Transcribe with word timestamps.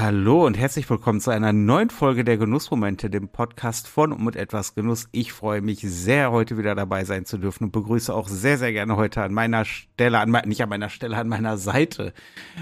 Hallo 0.00 0.46
und 0.46 0.56
herzlich 0.56 0.88
willkommen 0.88 1.20
zu 1.20 1.32
einer 1.32 1.52
neuen 1.52 1.90
Folge 1.90 2.22
der 2.22 2.36
Genussmomente, 2.36 3.10
dem 3.10 3.30
Podcast 3.30 3.88
von 3.88 4.12
und 4.12 4.24
mit 4.24 4.36
etwas 4.36 4.76
Genuss. 4.76 5.08
Ich 5.10 5.32
freue 5.32 5.60
mich 5.60 5.80
sehr, 5.80 6.30
heute 6.30 6.56
wieder 6.56 6.76
dabei 6.76 7.02
sein 7.02 7.24
zu 7.24 7.36
dürfen 7.36 7.64
und 7.64 7.72
begrüße 7.72 8.14
auch 8.14 8.28
sehr, 8.28 8.58
sehr 8.58 8.72
gerne 8.72 8.94
heute 8.94 9.22
an 9.22 9.34
meiner 9.34 9.64
Stelle, 9.64 10.20
an, 10.20 10.30
nicht 10.46 10.62
an 10.62 10.68
meiner 10.68 10.88
Stelle, 10.88 11.16
an 11.16 11.26
meiner 11.26 11.56
Seite, 11.58 12.12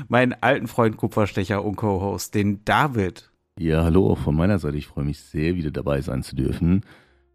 meinen 0.09 0.35
alten 0.41 0.67
Freund 0.67 0.97
Kupferstecher 0.97 1.63
und 1.63 1.77
Co-Host, 1.77 2.35
den 2.35 2.65
David. 2.65 3.31
Ja, 3.61 3.85
hallo 3.85 4.11
auch 4.11 4.19
von 4.19 4.35
meiner 4.35 4.59
Seite. 4.59 4.79
Ich 4.79 4.87
freue 4.87 5.05
mich 5.05 5.21
sehr, 5.21 5.57
wieder 5.57 5.71
dabei 5.71 6.01
sein 6.01 6.23
zu 6.23 6.37
dürfen. 6.37 6.87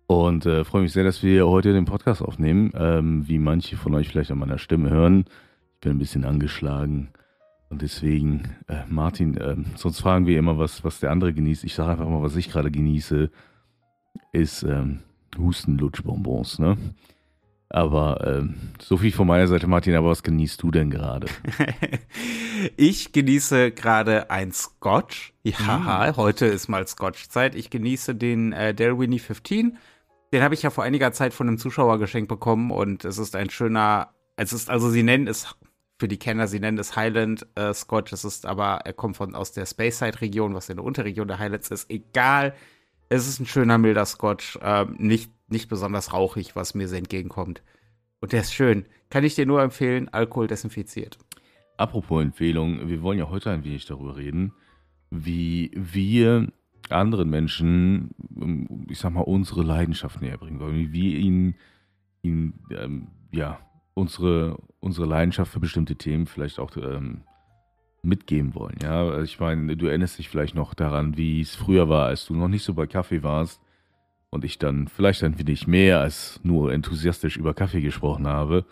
Und 0.07 0.47
äh, 0.47 0.63
freue 0.65 0.81
mich 0.81 0.93
sehr, 0.93 1.04
dass 1.04 1.21
wir 1.21 1.47
heute 1.47 1.73
den 1.73 1.86
Podcast 1.86 2.23
aufnehmen. 2.23 2.71
Ähm, 2.73 3.27
wie 3.27 3.38
manche 3.38 3.77
von 3.77 3.93
euch 3.93 4.07
vielleicht 4.09 4.31
an 4.31 4.39
meiner 4.39 4.57
Stimme 4.57 4.89
hören. 4.89 5.25
Ich 5.75 5.81
bin 5.81 5.91
ein 5.91 5.99
bisschen 5.99 6.25
angeschlagen. 6.25 7.11
Und 7.71 7.81
deswegen, 7.81 8.57
äh, 8.67 8.84
Martin, 8.89 9.38
äh, 9.38 9.55
sonst 9.77 10.02
fragen 10.02 10.27
wir 10.27 10.38
immer, 10.38 10.59
was, 10.59 10.84
was 10.84 10.99
der 10.99 11.09
andere 11.09 11.34
genießt. 11.34 11.63
Ich 11.63 11.73
sage 11.73 11.91
einfach 11.91 12.07
mal, 12.07 12.21
was 12.21 12.35
ich 12.35 12.52
gerade 12.52 12.70
genieße, 12.70 13.31
ist 14.34 14.63
ähm, 14.63 14.99
Hustenlutschbonbons, 15.38 16.59
ne? 16.59 16.77
Aber 17.70 18.27
ähm, 18.27 18.55
so 18.81 18.97
viel 18.97 19.13
von 19.13 19.25
meiner 19.25 19.47
Seite, 19.47 19.67
Martin, 19.67 19.95
aber 19.95 20.09
was 20.09 20.23
genießt 20.23 20.61
du 20.61 20.71
denn 20.71 20.89
gerade? 20.89 21.27
ich 22.75 23.13
genieße 23.13 23.72
gerade 23.72 24.30
ein 24.30 24.52
Scotch. 24.52 25.33
Ja, 25.44 26.11
mm. 26.11 26.17
heute 26.17 26.47
ist 26.47 26.67
mal 26.67 26.85
Scotch-Zeit. 26.85 27.55
Ich 27.55 27.69
genieße 27.69 28.16
den 28.16 28.52
äh, 28.52 28.73
Dalwhinnie 28.73 29.19
15. 29.19 29.77
Den 30.33 30.44
habe 30.44 30.53
ich 30.53 30.63
ja 30.63 30.69
vor 30.72 30.83
einiger 30.83 31.13
Zeit 31.13 31.33
von 31.33 31.47
einem 31.47 31.58
Zuschauer 31.58 31.99
geschenkt 31.99 32.27
bekommen 32.27 32.72
und 32.72 33.05
es 33.05 33.17
ist 33.17 33.38
ein 33.38 33.49
schöner, 33.49 34.09
es 34.35 34.52
ist, 34.52 34.69
also 34.69 34.89
sie 34.89 35.03
nennen 35.03 35.27
es 35.27 35.55
für 36.01 36.07
die 36.07 36.17
Kenner, 36.17 36.47
sie 36.47 36.59
nennen 36.59 36.79
es 36.79 36.95
Highland 36.95 37.45
äh, 37.53 37.75
Scotch, 37.75 38.11
es 38.11 38.25
ist 38.25 38.47
aber, 38.47 38.80
er 38.85 38.94
kommt 38.94 39.17
von 39.17 39.35
aus 39.35 39.52
der 39.52 39.67
Speyside-Region, 39.67 40.55
was 40.55 40.67
in 40.67 40.77
der 40.77 40.83
Unterregion 40.83 41.27
der 41.27 41.38
Highlands 41.38 41.69
ist. 41.69 41.91
Egal, 41.91 42.55
es 43.09 43.27
ist 43.27 43.39
ein 43.39 43.45
schöner, 43.45 43.77
milder 43.77 44.08
Scotch, 44.08 44.58
äh, 44.63 44.88
nicht, 44.97 45.31
nicht 45.47 45.69
besonders 45.69 46.11
rauchig, 46.11 46.55
was 46.55 46.73
mir 46.73 46.88
sehr 46.88 46.97
entgegenkommt. 46.97 47.61
Und 48.19 48.31
der 48.31 48.41
ist 48.41 48.52
schön. 48.52 48.85
Kann 49.11 49.23
ich 49.23 49.35
dir 49.35 49.45
nur 49.45 49.61
empfehlen, 49.61 50.09
Alkohol 50.09 50.47
desinfiziert. 50.47 51.19
Apropos 51.77 52.23
Empfehlung, 52.23 52.88
wir 52.89 53.03
wollen 53.03 53.19
ja 53.19 53.30
heute 53.30 53.52
ein 53.52 53.63
wenig 53.63 53.86
darüber 53.86 54.17
reden, 54.17 54.53
wie 55.11 55.69
wir 55.75 56.47
anderen 56.89 57.30
Menschen, 57.30 58.09
ähm, 58.41 58.88
ich 58.89 58.97
sag 58.97 59.13
mal, 59.13 59.21
unsere 59.21 59.61
Leidenschaft 59.61 60.19
näher 60.19 60.39
bringen 60.39 60.59
wollen, 60.59 60.77
wie 60.77 60.93
wir 60.93 61.19
ihnen, 61.19 61.55
ihnen 62.23 62.65
ähm, 62.71 63.08
ja, 63.31 63.59
unsere, 63.94 64.58
unsere 64.80 65.08
Leidenschaft 65.08 65.52
für 65.52 65.59
bestimmte 65.59 65.95
Themen 65.95 66.25
vielleicht 66.25 66.59
auch 66.59 66.75
ähm, 66.78 67.23
mitgeben 68.03 68.56
wollen. 68.56 68.78
Ja, 68.81 69.22
ich 69.22 69.39
meine, 69.39 69.78
du 69.78 69.88
erinnerst 69.88 70.17
dich 70.17 70.30
vielleicht 70.30 70.56
noch 70.56 70.73
daran, 70.73 71.17
wie 71.17 71.42
es 71.42 71.56
früher 71.56 71.89
war, 71.89 72.08
als 72.08 72.25
du 72.25 72.36
noch 72.36 72.48
nicht 72.48 72.64
so 72.64 72.73
bei 72.73 72.88
Kaffee 72.88 73.23
warst 73.23 73.61
und 74.30 74.44
ich 74.44 74.58
dann 74.58 74.88
vielleicht 74.88 75.23
ein 75.23 75.38
wenig 75.38 75.67
mehr 75.67 76.00
als 76.00 76.39
nur 76.44 76.73
enthusiastisch 76.73 77.38
über 77.38 77.53
Kaffee 77.53 77.81
gesprochen 77.81 78.28
habe. 78.28 78.66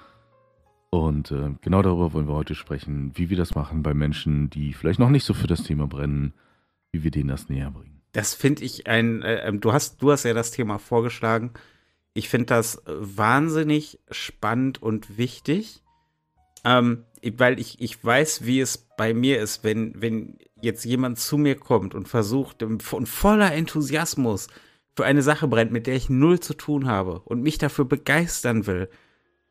Und 0.90 1.32
äh, 1.32 1.52
genau 1.62 1.84
darüber 1.84 2.14
wollen 2.14 2.28
wir 2.28 2.34
heute 2.34 2.56
sprechen, 2.56 3.12
wie 3.14 3.30
wir 3.30 3.38
das 3.38 3.54
machen 3.54 3.84
bei 3.84 3.94
Menschen, 3.94 4.50
die 4.50 4.74
vielleicht 4.74 5.00
noch 5.00 5.12
nicht 5.12 5.24
so 5.24 5.36
für 5.36 5.46
das 5.46 5.64
Thema 5.64 5.88
brennen, 5.88 6.34
wie 6.92 7.04
wir 7.04 7.12
denen 7.12 7.30
das 7.30 7.50
näher 7.50 7.70
bringen. 7.70 8.02
Das 8.14 8.34
finde 8.34 8.64
ich 8.64 8.88
ein, 8.88 9.22
äh, 9.22 9.48
ähm, 9.48 9.60
du 9.60 9.72
hast, 9.72 10.02
du 10.02 10.12
hast 10.12 10.24
ja 10.24 10.34
das 10.34 10.50
Thema 10.50 10.80
vorgeschlagen 10.80 11.52
ich 12.20 12.30
finde 12.30 12.48
das 12.48 12.82
wahnsinnig 12.86 14.00
spannend 14.12 14.82
und 14.84 15.18
wichtig, 15.18 15.82
ähm, 16.66 17.06
weil 17.38 17.60
ich, 17.60 17.82
ich 17.82 18.04
weiß, 18.04 18.46
wie 18.46 18.60
es 18.60 18.90
bei 18.98 19.14
mir 19.14 19.40
ist, 19.40 19.64
wenn, 19.64 19.94
wenn 20.02 20.38
jetzt 20.62 20.84
jemand 20.84 21.18
zu 21.18 21.38
mir 21.38 21.56
kommt 21.56 21.96
und 21.96 22.10
versucht 22.10 22.62
und 22.62 22.84
voller 22.84 23.54
Enthusiasmus 23.54 24.48
für 24.96 25.06
eine 25.06 25.22
Sache 25.22 25.48
brennt, 25.48 25.72
mit 25.72 25.88
der 25.88 25.96
ich 25.96 26.10
null 26.10 26.42
zu 26.42 26.54
tun 26.54 26.88
habe 26.88 27.22
und 27.22 27.42
mich 27.42 27.58
dafür 27.58 27.86
begeistern 27.86 28.68
will, 28.68 28.90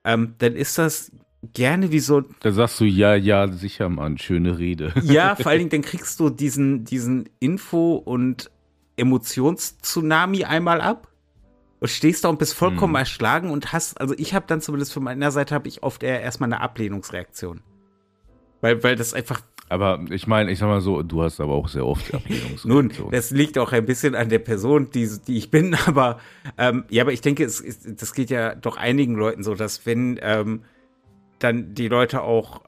ähm, 0.05 0.35
dann 0.37 0.55
ist 0.55 0.77
das 0.77 1.11
gerne 1.55 1.91
wie 1.91 2.01
so. 2.01 2.23
Da 2.41 2.53
sagst 2.53 2.81
du 2.81 2.85
ja, 2.85 3.15
ja, 3.15 3.49
sicher, 3.49 3.89
Mann, 3.89 4.19
schöne 4.19 4.59
Rede. 4.59 4.93
Ja, 5.03 5.37
vor 5.37 5.47
allen 5.47 5.59
Dingen, 5.71 5.71
dann 5.71 5.83
kriegst 5.91 6.21
du 6.21 6.29
diesen, 6.29 6.85
diesen 6.85 7.31
Info- 7.41 7.97
und 7.97 8.51
Emotionstsunami 8.97 10.45
einmal 10.45 10.83
ab 10.83 11.09
und 11.81 11.89
stehst 11.89 12.25
da 12.25 12.29
und 12.29 12.39
bist 12.39 12.55
vollkommen 12.55 12.95
hm. 12.95 13.01
erschlagen 13.01 13.51
und 13.51 13.73
hast, 13.73 14.01
also 14.01 14.15
ich 14.19 14.35
habe 14.35 14.47
dann 14.49 14.61
zumindest 14.61 14.93
von 14.93 15.05
meiner 15.05 15.31
Seite 15.31 15.55
habe 15.55 15.69
ich 15.69 15.83
oft 15.83 16.03
eher 16.03 16.21
erstmal 16.21 16.49
eine 16.53 16.61
Ablehnungsreaktion. 16.61 17.61
Weil, 18.61 18.83
weil 18.83 18.97
das 18.97 19.15
einfach. 19.15 19.41
Aber 19.71 20.01
ich 20.11 20.27
meine, 20.27 20.51
ich 20.51 20.59
sag 20.59 20.67
mal 20.67 20.81
so, 20.81 21.03
du 21.03 21.23
hast 21.23 21.41
aber 21.41 21.53
auch 21.53 21.69
sehr 21.69 21.87
oft 21.87 22.13
Ablehnungsreaktionen. 22.15 22.93
Nun, 22.99 23.11
das 23.11 23.31
liegt 23.31 23.59
auch 23.59 23.73
ein 23.73 23.87
bisschen 23.87 24.15
an 24.15 24.29
der 24.29 24.39
Person, 24.41 24.91
die, 24.91 25.09
die 25.27 25.37
ich 25.37 25.51
bin, 25.51 25.75
aber 25.87 26.19
ähm, 26.57 26.85
ja, 26.89 27.03
aber 27.03 27.13
ich 27.13 27.21
denke, 27.21 27.45
es, 27.45 27.61
es, 27.61 27.81
das 27.83 28.15
geht 28.15 28.31
ja 28.31 28.55
doch 28.55 28.77
einigen 28.77 29.15
Leuten 29.15 29.43
so, 29.43 29.55
dass 29.55 29.87
wenn 29.87 30.19
ähm, 30.23 30.63
dann 31.39 31.75
die 31.75 31.89
Leute 31.89 32.23
auch 32.23 32.63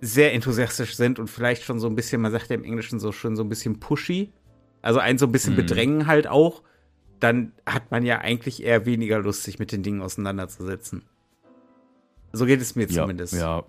sehr 0.00 0.32
enthusiastisch 0.34 0.94
sind 0.94 1.18
und 1.18 1.28
vielleicht 1.28 1.64
schon 1.64 1.80
so 1.80 1.88
ein 1.88 1.96
bisschen, 1.96 2.20
man 2.20 2.30
sagt 2.30 2.50
ja 2.50 2.56
im 2.56 2.64
Englischen 2.64 3.00
so 3.00 3.10
schon 3.10 3.34
so 3.34 3.42
ein 3.42 3.48
bisschen 3.48 3.80
pushy, 3.80 4.32
also 4.82 5.00
einen 5.00 5.18
so 5.18 5.26
ein 5.26 5.32
bisschen 5.32 5.56
hm. 5.56 5.64
bedrängen 5.64 6.06
halt 6.06 6.28
auch, 6.28 6.62
dann 7.20 7.52
hat 7.66 7.90
man 7.90 8.04
ja 8.04 8.18
eigentlich 8.18 8.62
eher 8.62 8.86
weniger 8.86 9.18
Lust, 9.18 9.42
sich 9.42 9.58
mit 9.58 9.72
den 9.72 9.82
Dingen 9.82 10.02
auseinanderzusetzen. 10.02 11.02
So 12.32 12.46
geht 12.46 12.60
es 12.60 12.76
mir 12.76 12.88
zumindest. 12.88 13.34
Ja. 13.34 13.64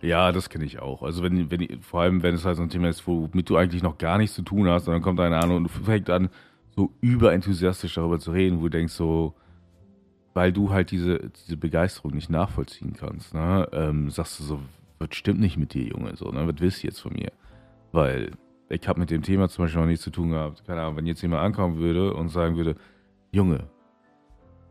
Ja, 0.00 0.30
das 0.30 0.48
kenne 0.48 0.64
ich 0.64 0.78
auch. 0.78 1.02
Also 1.02 1.22
wenn, 1.22 1.50
wenn, 1.50 1.82
vor 1.82 2.02
allem 2.02 2.22
wenn 2.22 2.34
es 2.34 2.44
halt 2.44 2.56
so 2.56 2.62
ein 2.62 2.70
Thema 2.70 2.88
ist, 2.88 3.06
womit 3.06 3.50
du 3.50 3.56
eigentlich 3.56 3.82
noch 3.82 3.98
gar 3.98 4.18
nichts 4.18 4.36
zu 4.36 4.42
tun 4.42 4.68
hast, 4.68 4.86
und 4.86 4.94
dann 4.94 5.02
kommt 5.02 5.18
einer 5.18 5.42
an 5.42 5.50
und 5.50 5.64
du 5.64 5.68
fängst 5.70 6.08
an, 6.10 6.28
so 6.76 6.92
überenthusiastisch 7.00 7.94
darüber 7.94 8.20
zu 8.20 8.30
reden, 8.30 8.58
wo 8.60 8.64
du 8.64 8.70
denkst 8.70 8.92
so, 8.92 9.34
weil 10.34 10.52
du 10.52 10.70
halt 10.70 10.92
diese, 10.92 11.30
diese 11.30 11.56
Begeisterung 11.56 12.12
nicht 12.12 12.30
nachvollziehen 12.30 12.92
kannst, 12.92 13.34
ne, 13.34 13.68
ähm, 13.72 14.10
sagst 14.10 14.38
du 14.38 14.44
so, 14.44 14.60
was 15.00 15.08
stimmt 15.16 15.40
nicht 15.40 15.56
mit 15.56 15.74
dir, 15.74 15.88
Junge, 15.88 16.14
so, 16.14 16.30
ne, 16.30 16.46
was 16.46 16.60
willst 16.60 16.84
du 16.84 16.86
jetzt 16.86 17.00
von 17.00 17.14
mir? 17.14 17.32
Weil 17.90 18.30
ich 18.68 18.86
habe 18.86 19.00
mit 19.00 19.10
dem 19.10 19.22
Thema 19.22 19.48
zum 19.48 19.64
Beispiel 19.64 19.80
noch 19.80 19.86
nichts 19.88 20.04
zu 20.04 20.10
tun 20.10 20.30
gehabt. 20.30 20.64
Keine 20.66 20.82
Ahnung, 20.82 20.96
wenn 20.96 21.06
jetzt 21.06 21.22
jemand 21.22 21.42
ankommen 21.42 21.78
würde 21.78 22.14
und 22.14 22.28
sagen 22.28 22.56
würde, 22.56 22.76
Junge, 23.32 23.68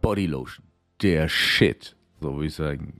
Bodylotion, 0.02 0.66
der 1.02 1.28
Shit. 1.28 1.96
So 2.20 2.36
würde 2.36 2.48
ich 2.48 2.56
sagen, 2.56 3.00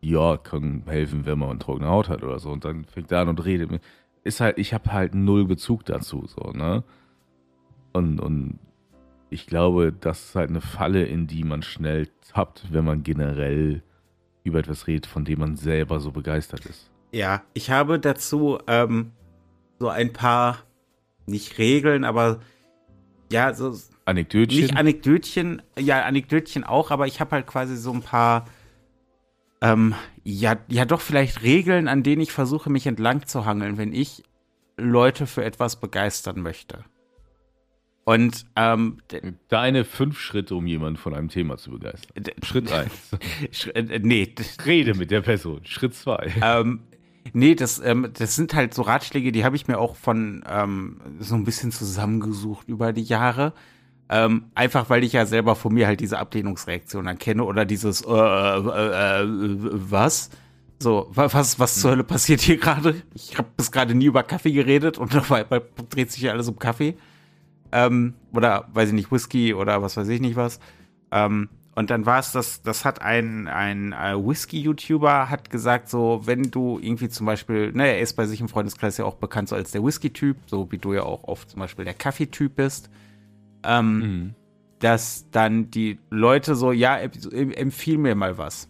ja, 0.00 0.36
kann 0.36 0.82
helfen, 0.86 1.26
wenn 1.26 1.38
man 1.38 1.60
trockene 1.60 1.88
Haut 1.88 2.08
hat 2.08 2.22
oder 2.22 2.38
so. 2.38 2.50
Und 2.50 2.64
dann 2.64 2.84
fängt 2.84 3.12
er 3.12 3.20
an 3.20 3.28
und 3.28 3.44
redet. 3.44 3.80
Ist 4.24 4.40
halt, 4.40 4.58
ich 4.58 4.74
habe 4.74 4.92
halt 4.92 5.14
null 5.14 5.44
Bezug 5.46 5.84
dazu, 5.84 6.26
so, 6.26 6.50
ne? 6.52 6.84
Und, 7.92 8.20
und 8.20 8.58
ich 9.30 9.46
glaube, 9.46 9.92
das 9.92 10.26
ist 10.26 10.34
halt 10.34 10.50
eine 10.50 10.60
Falle, 10.60 11.04
in 11.04 11.26
die 11.26 11.44
man 11.44 11.62
schnell 11.62 12.08
tappt, 12.32 12.72
wenn 12.72 12.84
man 12.84 13.02
generell 13.02 13.82
über 14.44 14.58
etwas 14.58 14.86
redet, 14.86 15.06
von 15.06 15.24
dem 15.24 15.40
man 15.40 15.56
selber 15.56 16.00
so 16.00 16.10
begeistert 16.10 16.66
ist. 16.66 16.90
Ja, 17.12 17.42
ich 17.54 17.70
habe 17.70 17.98
dazu 18.00 18.58
ähm, 18.66 19.12
so 19.82 19.88
ein 19.88 20.12
paar, 20.12 20.58
nicht 21.26 21.58
Regeln, 21.58 22.04
aber 22.04 22.38
ja, 23.32 23.52
so. 23.52 23.76
Anekdötchen? 24.04 24.60
Nicht 24.60 24.76
Anekdötchen, 24.76 25.60
ja, 25.76 26.02
Anekdötchen 26.04 26.62
auch, 26.62 26.92
aber 26.92 27.08
ich 27.08 27.20
habe 27.20 27.32
halt 27.32 27.48
quasi 27.48 27.76
so 27.76 27.92
ein 27.92 28.00
paar, 28.00 28.44
ähm, 29.60 29.96
ja, 30.22 30.56
ja, 30.68 30.84
doch 30.84 31.00
vielleicht 31.00 31.42
Regeln, 31.42 31.88
an 31.88 32.04
denen 32.04 32.22
ich 32.22 32.30
versuche, 32.30 32.70
mich 32.70 32.86
entlang 32.86 33.26
zu 33.26 33.44
hangeln, 33.44 33.76
wenn 33.76 33.92
ich 33.92 34.22
Leute 34.76 35.26
für 35.26 35.44
etwas 35.44 35.80
begeistern 35.80 36.40
möchte. 36.40 36.84
Und 38.04 38.46
ähm, 38.54 38.98
deine 39.48 39.84
fünf 39.84 40.20
Schritte, 40.20 40.54
um 40.54 40.68
jemanden 40.68 40.96
von 40.96 41.12
einem 41.12 41.28
Thema 41.28 41.56
zu 41.56 41.72
begeistern. 41.72 42.24
Schritt 42.44 42.70
eins. 42.70 43.16
Äh, 43.74 43.98
nee. 44.00 44.32
Rede 44.64 44.94
mit 44.94 45.10
der 45.10 45.22
Person. 45.22 45.64
Schritt 45.64 45.94
zwei. 45.94 46.32
Ähm, 46.40 46.82
Nee, 47.32 47.54
das, 47.54 47.80
ähm, 47.80 48.10
das 48.12 48.36
sind 48.36 48.54
halt 48.54 48.74
so 48.74 48.82
Ratschläge, 48.82 49.32
die 49.32 49.44
habe 49.44 49.56
ich 49.56 49.68
mir 49.68 49.78
auch 49.78 49.96
von 49.96 50.44
ähm, 50.48 51.00
so 51.20 51.34
ein 51.34 51.44
bisschen 51.44 51.72
zusammengesucht 51.72 52.68
über 52.68 52.92
die 52.92 53.02
Jahre. 53.02 53.52
Ähm, 54.08 54.46
einfach 54.54 54.90
weil 54.90 55.04
ich 55.04 55.14
ja 55.14 55.24
selber 55.24 55.56
von 55.56 55.72
mir 55.72 55.86
halt 55.86 56.00
diese 56.00 56.18
Ablehnungsreaktion 56.18 57.06
erkenne 57.06 57.44
oder 57.44 57.64
dieses 57.64 58.02
äh, 58.02 58.10
äh, 58.10 59.22
äh, 59.22 59.26
was? 59.26 60.30
So, 60.78 61.08
was, 61.14 61.58
was 61.58 61.80
zur 61.80 61.92
Hölle 61.92 62.04
passiert 62.04 62.40
hier 62.40 62.56
gerade? 62.58 63.00
Ich 63.14 63.38
habe 63.38 63.48
bis 63.56 63.70
gerade 63.70 63.94
nie 63.94 64.06
über 64.06 64.24
Kaffee 64.24 64.52
geredet 64.52 64.98
und 64.98 65.16
auf 65.16 65.30
einmal 65.32 65.62
dreht 65.90 66.10
sich 66.10 66.22
ja 66.22 66.32
alles 66.32 66.48
um 66.48 66.58
Kaffee. 66.58 66.96
Ähm, 67.70 68.14
oder 68.34 68.68
weiß 68.74 68.88
ich 68.88 68.94
nicht, 68.94 69.10
Whisky 69.10 69.54
oder 69.54 69.80
was 69.80 69.96
weiß 69.96 70.08
ich 70.08 70.20
nicht 70.20 70.36
was. 70.36 70.60
Ähm, 71.10 71.48
und 71.74 71.88
dann 71.88 72.04
war 72.04 72.18
es 72.18 72.32
das, 72.32 72.62
das 72.62 72.84
hat 72.84 73.00
ein, 73.00 73.48
ein 73.48 73.92
äh, 73.92 74.14
Whisky-YouTuber 74.14 75.30
hat 75.30 75.48
gesagt, 75.48 75.88
so, 75.88 76.20
wenn 76.24 76.50
du 76.50 76.78
irgendwie 76.78 77.08
zum 77.08 77.24
Beispiel, 77.24 77.72
ne, 77.72 77.86
er 77.86 78.00
ist 78.00 78.12
bei 78.14 78.26
sich 78.26 78.42
im 78.42 78.48
Freundeskreis 78.48 78.98
ja 78.98 79.06
auch 79.06 79.14
bekannt 79.14 79.48
so 79.48 79.56
als 79.56 79.70
der 79.70 79.82
Whisky-Typ, 79.82 80.36
so 80.46 80.70
wie 80.70 80.76
du 80.76 80.92
ja 80.92 81.02
auch 81.02 81.24
oft 81.24 81.48
zum 81.48 81.60
Beispiel 81.60 81.86
der 81.86 81.94
Kaffee-Typ 81.94 82.56
bist, 82.56 82.90
ähm, 83.64 83.98
mhm. 83.98 84.34
dass 84.80 85.30
dann 85.30 85.70
die 85.70 85.98
Leute 86.10 86.56
so, 86.56 86.72
ja, 86.72 86.98
empfiehl 86.98 87.96
mir 87.96 88.14
mal 88.14 88.36
was. 88.36 88.68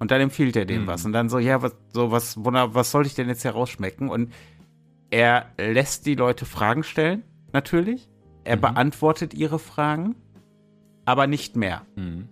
Und 0.00 0.10
dann 0.10 0.20
empfiehlt 0.20 0.56
er 0.56 0.64
denen 0.64 0.84
mhm. 0.84 0.88
was. 0.88 1.04
Und 1.04 1.12
dann 1.12 1.28
so, 1.28 1.38
ja, 1.38 1.62
was, 1.62 1.76
so, 1.92 2.10
was, 2.10 2.36
was 2.36 2.90
soll 2.90 3.06
ich 3.06 3.14
denn 3.14 3.28
jetzt 3.28 3.44
herausschmecken? 3.44 4.08
Und 4.08 4.32
er 5.10 5.46
lässt 5.56 6.04
die 6.06 6.16
Leute 6.16 6.46
Fragen 6.46 6.82
stellen, 6.82 7.22
natürlich. 7.52 8.08
Er 8.42 8.56
mhm. 8.56 8.62
beantwortet 8.62 9.34
ihre 9.34 9.60
Fragen, 9.60 10.16
aber 11.04 11.28
nicht 11.28 11.54
mehr. 11.54 11.82
Mhm. 11.94 12.28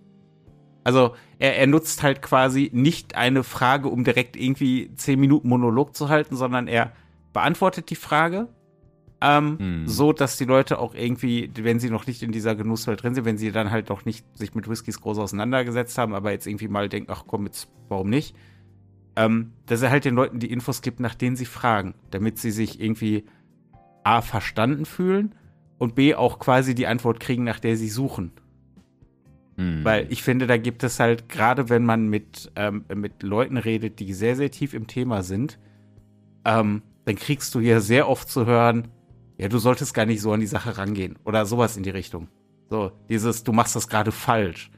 Also 0.89 1.13
er, 1.37 1.55
er 1.55 1.67
nutzt 1.67 2.01
halt 2.01 2.23
quasi 2.23 2.71
nicht 2.73 3.13
eine 3.13 3.43
Frage, 3.43 3.89
um 3.89 4.03
direkt 4.03 4.35
irgendwie 4.35 4.89
zehn 4.95 5.19
Minuten 5.19 5.47
Monolog 5.47 5.95
zu 5.95 6.09
halten, 6.09 6.35
sondern 6.35 6.67
er 6.67 6.93
beantwortet 7.31 7.91
die 7.91 7.95
Frage, 7.95 8.47
ähm, 9.21 9.59
hm. 9.59 9.87
so 9.87 10.13
dass 10.13 10.37
die 10.37 10.45
Leute 10.45 10.79
auch 10.79 10.95
irgendwie, 10.95 11.51
wenn 11.61 11.79
sie 11.79 11.91
noch 11.91 12.07
nicht 12.07 12.23
in 12.23 12.31
dieser 12.31 12.55
Genusswelt 12.55 13.03
drin 13.03 13.13
sind, 13.13 13.25
wenn 13.25 13.37
sie 13.37 13.51
dann 13.51 13.69
halt 13.69 13.89
noch 13.89 14.03
nicht 14.03 14.25
sich 14.35 14.55
mit 14.55 14.67
Whiskys 14.67 14.99
groß 14.99 15.19
auseinandergesetzt 15.19 15.95
haben, 15.99 16.15
aber 16.15 16.31
jetzt 16.31 16.47
irgendwie 16.47 16.69
mal 16.69 16.89
denken, 16.89 17.11
ach 17.11 17.25
komm, 17.27 17.45
jetzt 17.45 17.69
warum 17.87 18.09
nicht, 18.09 18.35
ähm, 19.15 19.51
dass 19.67 19.83
er 19.83 19.91
halt 19.91 20.05
den 20.05 20.15
Leuten 20.15 20.39
die 20.39 20.49
Infos 20.49 20.81
gibt, 20.81 20.99
nach 20.99 21.13
denen 21.13 21.35
sie 21.35 21.45
fragen, 21.45 21.93
damit 22.09 22.39
sie 22.39 22.49
sich 22.49 22.81
irgendwie 22.81 23.25
A 24.03 24.23
verstanden 24.23 24.85
fühlen 24.85 25.35
und 25.77 25.93
B 25.93 26.15
auch 26.15 26.39
quasi 26.39 26.73
die 26.73 26.87
Antwort 26.87 27.19
kriegen, 27.19 27.43
nach 27.43 27.59
der 27.59 27.77
sie 27.77 27.89
suchen. 27.89 28.31
Hm. 29.59 29.83
Weil 29.83 30.07
ich 30.09 30.23
finde, 30.23 30.47
da 30.47 30.55
gibt 30.55 30.83
es 30.85 31.01
halt, 31.01 31.27
gerade 31.27 31.67
wenn 31.67 31.83
man 31.83 32.07
mit, 32.07 32.49
ähm, 32.55 32.85
mit 32.95 33.23
Leuten 33.23 33.57
redet, 33.57 33.99
die 33.99 34.13
sehr, 34.13 34.37
sehr 34.37 34.49
tief 34.51 34.73
im 34.73 34.87
Thema 34.87 35.21
sind, 35.21 35.59
ähm, 36.45 36.81
dann 37.03 37.15
kriegst 37.15 37.53
du 37.53 37.59
hier 37.59 37.81
sehr 37.81 38.07
oft 38.07 38.29
zu 38.29 38.45
hören, 38.45 38.87
ja, 39.37 39.49
du 39.49 39.57
solltest 39.57 39.93
gar 39.93 40.05
nicht 40.05 40.21
so 40.21 40.31
an 40.31 40.39
die 40.39 40.47
Sache 40.47 40.77
rangehen 40.77 41.17
oder 41.25 41.45
sowas 41.45 41.75
in 41.75 41.83
die 41.83 41.89
Richtung. 41.89 42.29
So, 42.69 42.93
dieses, 43.09 43.43
du 43.43 43.51
machst 43.51 43.75
das 43.75 43.89
gerade 43.89 44.13
falsch. 44.13 44.71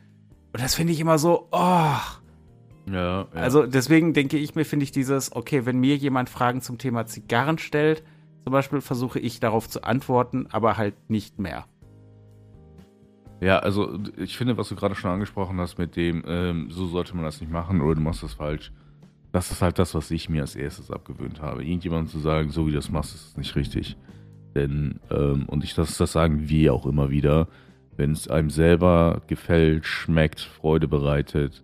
Und 0.51 0.63
das 0.63 0.73
finde 0.73 0.93
ich 0.93 0.99
immer 0.99 1.19
so, 1.19 1.47
oh. 1.51 1.57
Ja, 1.57 2.07
ja. 2.87 3.27
Also 3.35 3.67
deswegen 3.67 4.13
denke 4.13 4.37
ich 4.37 4.55
mir, 4.55 4.65
finde 4.65 4.85
ich 4.85 4.91
dieses, 4.91 5.35
okay, 5.35 5.67
wenn 5.67 5.79
mir 5.79 5.95
jemand 5.95 6.27
Fragen 6.27 6.61
zum 6.61 6.79
Thema 6.79 7.05
Zigarren 7.05 7.59
stellt, 7.59 8.03
zum 8.43 8.51
Beispiel 8.51 8.81
versuche 8.81 9.19
ich 9.19 9.39
darauf 9.39 9.69
zu 9.69 9.83
antworten, 9.83 10.47
aber 10.49 10.77
halt 10.77 10.95
nicht 11.07 11.37
mehr. 11.37 11.65
Ja, 13.41 13.57
also 13.57 13.97
ich 14.17 14.37
finde, 14.37 14.55
was 14.55 14.69
du 14.69 14.75
gerade 14.75 14.93
schon 14.93 15.09
angesprochen 15.09 15.59
hast 15.59 15.79
mit 15.79 15.95
dem, 15.95 16.23
ähm, 16.27 16.69
so 16.69 16.85
sollte 16.85 17.15
man 17.15 17.25
das 17.25 17.41
nicht 17.41 17.51
machen 17.51 17.81
oder 17.81 17.95
du 17.95 18.01
machst 18.01 18.21
das 18.21 18.35
falsch. 18.35 18.71
Das 19.31 19.51
ist 19.51 19.63
halt 19.63 19.79
das, 19.79 19.95
was 19.95 20.11
ich 20.11 20.29
mir 20.29 20.41
als 20.41 20.55
erstes 20.55 20.91
abgewöhnt 20.91 21.41
habe. 21.41 21.63
Irgendjemandem 21.63 22.07
zu 22.07 22.19
sagen, 22.19 22.51
so 22.51 22.67
wie 22.67 22.71
du 22.71 22.75
das 22.75 22.91
machst, 22.91 23.15
ist 23.15 23.37
nicht 23.39 23.55
richtig. 23.55 23.97
Denn, 24.53 24.99
ähm, 25.09 25.45
und 25.47 25.63
ich 25.63 25.73
das, 25.73 25.97
das 25.97 26.11
sagen 26.11 26.49
wir 26.49 26.73
auch 26.73 26.85
immer 26.85 27.09
wieder, 27.09 27.47
wenn 27.97 28.11
es 28.11 28.27
einem 28.27 28.51
selber 28.51 29.21
gefällt, 29.25 29.85
schmeckt, 29.85 30.41
Freude 30.41 30.87
bereitet, 30.87 31.63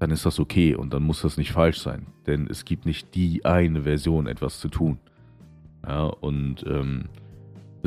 dann 0.00 0.10
ist 0.10 0.26
das 0.26 0.38
okay 0.38 0.74
und 0.74 0.92
dann 0.92 1.04
muss 1.04 1.22
das 1.22 1.38
nicht 1.38 1.52
falsch 1.52 1.78
sein. 1.78 2.08
Denn 2.26 2.46
es 2.50 2.66
gibt 2.66 2.84
nicht 2.84 3.14
die 3.14 3.46
eine 3.46 3.82
Version, 3.82 4.26
etwas 4.26 4.60
zu 4.60 4.68
tun. 4.68 4.98
Ja, 5.86 6.04
und 6.04 6.64
ähm, 6.66 7.04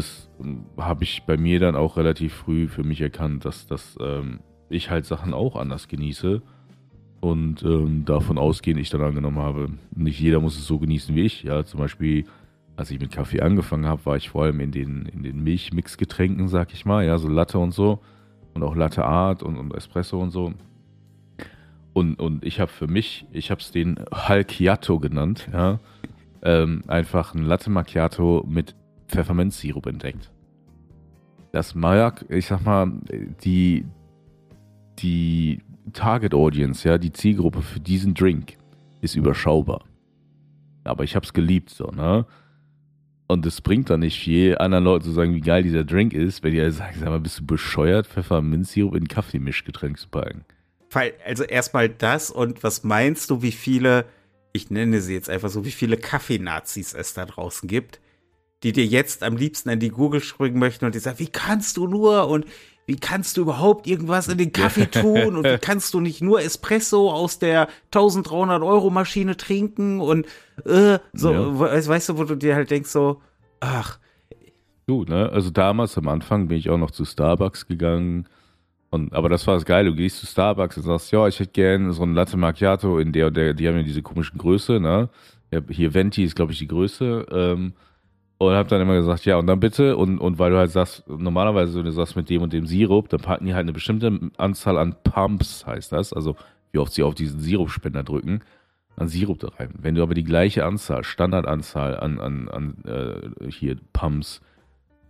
das 0.02 0.30
ähm, 0.44 0.66
habe 0.78 1.04
ich 1.04 1.24
bei 1.24 1.38
mir 1.38 1.60
dann 1.60 1.76
auch 1.76 1.96
relativ 1.98 2.34
früh 2.34 2.68
für 2.68 2.84
mich 2.84 3.02
erkannt, 3.02 3.46
dass, 3.46 3.68
dass 3.68 3.98
ähm, 4.02 4.40
ich 4.70 4.90
halt 4.90 5.06
Sachen 5.06 5.34
auch 5.34 5.56
anders 5.56 5.88
genieße 5.88 6.42
und 7.20 7.62
ähm, 7.64 8.04
davon 8.06 8.40
ausgehend 8.40 8.80
ich 8.80 8.90
dann 8.90 9.02
angenommen 9.02 9.38
habe, 9.38 9.70
nicht 9.96 10.20
jeder 10.20 10.40
muss 10.40 10.58
es 10.58 10.66
so 10.66 10.80
genießen 10.80 11.16
wie 11.16 11.22
ich. 11.22 11.44
Ja, 11.44 11.64
zum 11.64 11.80
Beispiel, 11.80 12.26
als 12.76 12.90
ich 12.90 13.00
mit 13.00 13.12
Kaffee 13.12 13.42
angefangen 13.42 13.86
habe, 13.86 14.06
war 14.08 14.18
ich 14.18 14.30
vor 14.30 14.44
allem 14.44 14.60
in 14.60 14.72
den, 14.72 15.06
in 15.06 15.22
den 15.22 15.44
Milchmixgetränken, 15.44 16.48
sag 16.48 16.74
ich 16.74 16.84
mal, 16.84 17.06
ja, 17.06 17.20
so 17.20 17.28
Latte 17.28 17.60
und 17.60 17.74
so 17.74 18.00
und 18.56 18.64
auch 18.64 18.76
Latte 18.76 19.06
Art 19.06 19.44
und, 19.44 19.58
und 19.58 19.76
Espresso 19.76 20.20
und 20.20 20.32
so. 20.32 20.54
Und, 21.94 22.16
und 22.16 22.44
ich 22.44 22.60
habe 22.60 22.72
für 22.72 22.88
mich, 22.88 23.28
ich 23.32 23.52
habe 23.52 23.62
es 23.62 23.72
den 23.72 24.00
Halkiato 24.12 24.98
genannt, 24.98 25.48
ja, 25.54 25.80
ähm, 26.42 26.84
einfach 26.88 27.36
ein 27.36 27.44
Latte 27.44 27.70
Macchiato 27.70 28.44
mit 28.50 28.74
Pfefferminzsirup 29.12 29.86
entdeckt. 29.86 30.32
Das 31.52 31.76
mag, 31.76 32.26
ich 32.30 32.48
sag 32.48 32.64
mal, 32.64 32.92
die, 33.44 33.86
die 35.00 35.62
Target 35.94 36.34
Audience, 36.34 36.88
ja, 36.88 36.98
die 36.98 37.12
Zielgruppe 37.12 37.62
für 37.62 37.80
diesen 37.80 38.14
Drink 38.14 38.58
ist 39.02 39.16
überschaubar. 39.16 39.84
Aber 40.84 41.04
ich 41.04 41.16
hab's 41.16 41.34
geliebt, 41.34 41.70
so, 41.70 41.88
ne? 41.88 42.26
Und 43.28 43.46
es 43.46 43.62
bringt 43.62 43.90
dann 43.90 44.02
nicht 44.02 44.20
viel, 44.20 44.58
anderen 44.58 44.84
Leuten 44.84 45.06
zu 45.06 45.12
sagen, 45.12 45.34
wie 45.34 45.40
geil 45.42 45.64
dieser 45.64 45.86
Drink 45.86 46.14
ist, 46.14 46.44
wenn 46.44 46.52
die 46.52 46.60
alle 46.60 46.72
sagen, 46.72 46.98
sag 47.00 47.10
mal, 47.10 47.20
bist 47.20 47.40
du 47.40 47.46
bescheuert, 47.46 48.08
Pfefferminzsirup 48.08 48.94
in 48.94 49.08
Kaffeemischgetränk 49.08 49.98
zu 49.98 50.10
packen. 50.10 50.44
Also 51.26 51.44
erstmal 51.44 51.88
das 51.88 52.30
und 52.30 52.64
was 52.64 52.84
meinst 52.84 53.30
du, 53.30 53.42
wie 53.42 53.54
viele, 53.54 54.06
ich 54.52 54.70
nenne 54.70 55.00
sie 55.00 55.14
jetzt 55.14 55.30
einfach 55.30 55.48
so, 55.48 55.64
wie 55.64 55.72
viele 55.72 55.96
Kaffeenazis 55.96 56.94
es 56.94 57.14
da 57.14 57.26
draußen 57.26 57.70
gibt, 57.70 58.02
die 58.64 58.72
dir 58.72 58.86
jetzt 58.86 59.24
am 59.24 59.36
liebsten 59.36 59.70
an 59.70 59.80
die 59.80 59.90
Google 59.90 60.22
springen 60.22 60.60
möchten 60.60 60.86
und 60.86 60.96
die 60.96 61.00
sagen, 61.00 61.20
wie 61.20 61.28
kannst 61.28 61.78
du 61.78 61.88
nur? 61.88 62.28
Und 62.28 62.46
wie 62.86 62.96
kannst 62.96 63.38
du 63.38 63.42
überhaupt 63.42 63.88
irgendwas 63.88 64.28
in 64.28 64.38
den 64.38 64.52
Kaffee 64.52 64.86
tun? 64.88 65.36
Und 65.36 65.46
wie 65.46 65.58
kannst 65.58 65.94
du 65.94 66.00
nicht 66.00 66.22
nur 66.22 66.42
Espresso 66.42 67.12
aus 67.12 67.40
der 67.40 67.68
1300 67.86 68.62
Euro 68.62 68.90
Maschine 68.90 69.38
trinken? 69.38 70.00
Und 70.00 70.26
äh, 70.66 71.00
so, 71.14 71.32
ja. 71.32 71.88
weißt 71.88 72.10
du, 72.10 72.18
wo 72.18 72.24
du 72.24 72.36
dir 72.36 72.56
halt 72.56 72.72
denkst 72.72 72.90
so, 72.90 73.22
ach. 73.60 74.00
Du, 74.88 75.06
ne, 75.06 75.30
also 75.30 75.52
damals 75.52 75.98
am 75.98 76.08
Anfang 76.08 76.48
bin 76.48 76.58
ich 76.58 76.70
auch 76.70 76.78
noch 76.78 76.92
zu 76.92 77.06
Starbucks 77.06 77.68
gegangen. 77.68 78.28
Und, 78.90 79.14
aber 79.14 79.30
das 79.30 79.48
war 79.48 79.54
das 79.54 79.64
Geile, 79.64 79.92
du 79.92 79.96
gehst 79.96 80.18
zu 80.18 80.26
Starbucks 80.26 80.78
und 80.78 80.84
sagst, 80.84 81.12
ja, 81.12 81.28
ich 81.28 81.40
hätte 81.40 81.54
gerne 81.54 81.94
so 81.94 82.04
ein 82.04 82.14
Latte 82.14 82.36
Macchiato 82.36 83.00
in 83.00 83.14
der 83.14 83.28
und 83.28 83.38
der, 83.38 83.54
die 83.54 83.68
haben 83.68 83.78
ja 83.78 83.84
diese 83.84 84.02
komischen 84.02 84.38
Größe, 84.38 84.82
ne, 84.82 85.10
hier 85.70 85.94
Venti 85.94 86.24
ist 86.24 86.36
glaube 86.36 86.52
ich 86.52 86.60
die 86.60 86.68
Größe, 86.68 87.26
ähm, 87.32 87.74
und 88.48 88.56
hab 88.56 88.68
dann 88.70 88.82
immer 88.82 88.96
gesagt, 88.96 89.26
ja, 89.26 89.38
und 89.38 89.48
dann 89.48 89.60
bitte. 89.60 89.96
Und, 89.98 90.18
und 90.18 90.40
weil 90.40 90.52
du 90.52 90.58
halt 90.58 90.72
sagst, 90.72 91.08
normalerweise, 91.08 91.78
wenn 91.78 91.86
du 91.86 91.92
sagst 91.92 92.16
mit 92.16 92.30
dem 92.30 92.42
und 92.42 92.54
dem 92.54 92.66
Sirup, 92.66 93.08
dann 93.10 93.22
packen 93.22 93.46
die 93.46 93.54
halt 93.54 93.64
eine 93.64 93.74
bestimmte 93.74 94.32
Anzahl 94.38 94.78
an 94.78 94.96
Pumps, 95.04 95.66
heißt 95.66 95.92
das. 95.92 96.12
Also, 96.12 96.36
wie 96.72 96.80
oft 96.80 96.92
sie 96.92 97.04
auf 97.04 97.14
diesen 97.14 97.40
Sirupspender 97.40 98.04
drücken, 98.04 98.42
an 98.96 99.08
Sirup 99.08 99.40
da 99.40 99.50
rein. 99.50 99.74
Wenn 99.78 99.96
du 99.96 100.02
aber 100.02 100.16
die 100.16 100.24
gleiche 100.24 100.66
Anzahl, 100.66 101.04
Standardanzahl 101.04 102.00
an, 102.00 102.20
an, 102.20 102.50
an 102.50 102.76
äh, 102.86 103.52
hier 103.52 103.78
Pumps 103.94 104.42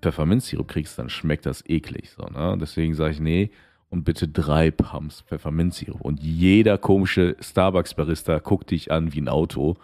Pfefferminzsirup 0.02 0.68
kriegst, 0.68 1.00
dann 1.00 1.10
schmeckt 1.10 1.46
das 1.46 1.64
eklig. 1.68 2.10
So, 2.12 2.24
ne? 2.24 2.58
Deswegen 2.60 2.96
sage 2.96 3.14
ich, 3.14 3.20
nee, 3.20 3.52
und 3.90 4.04
bitte 4.04 4.28
drei 4.28 4.72
Pumps 4.72 5.22
Pfefferminzsirup. 5.22 6.02
Und 6.02 6.22
jeder 6.22 6.78
komische 6.78 7.38
Starbucks-Barista 7.40 8.40
guckt 8.40 8.72
dich 8.72 8.92
an 8.92 9.14
wie 9.14 9.22
ein 9.22 9.30
Auto 9.30 9.78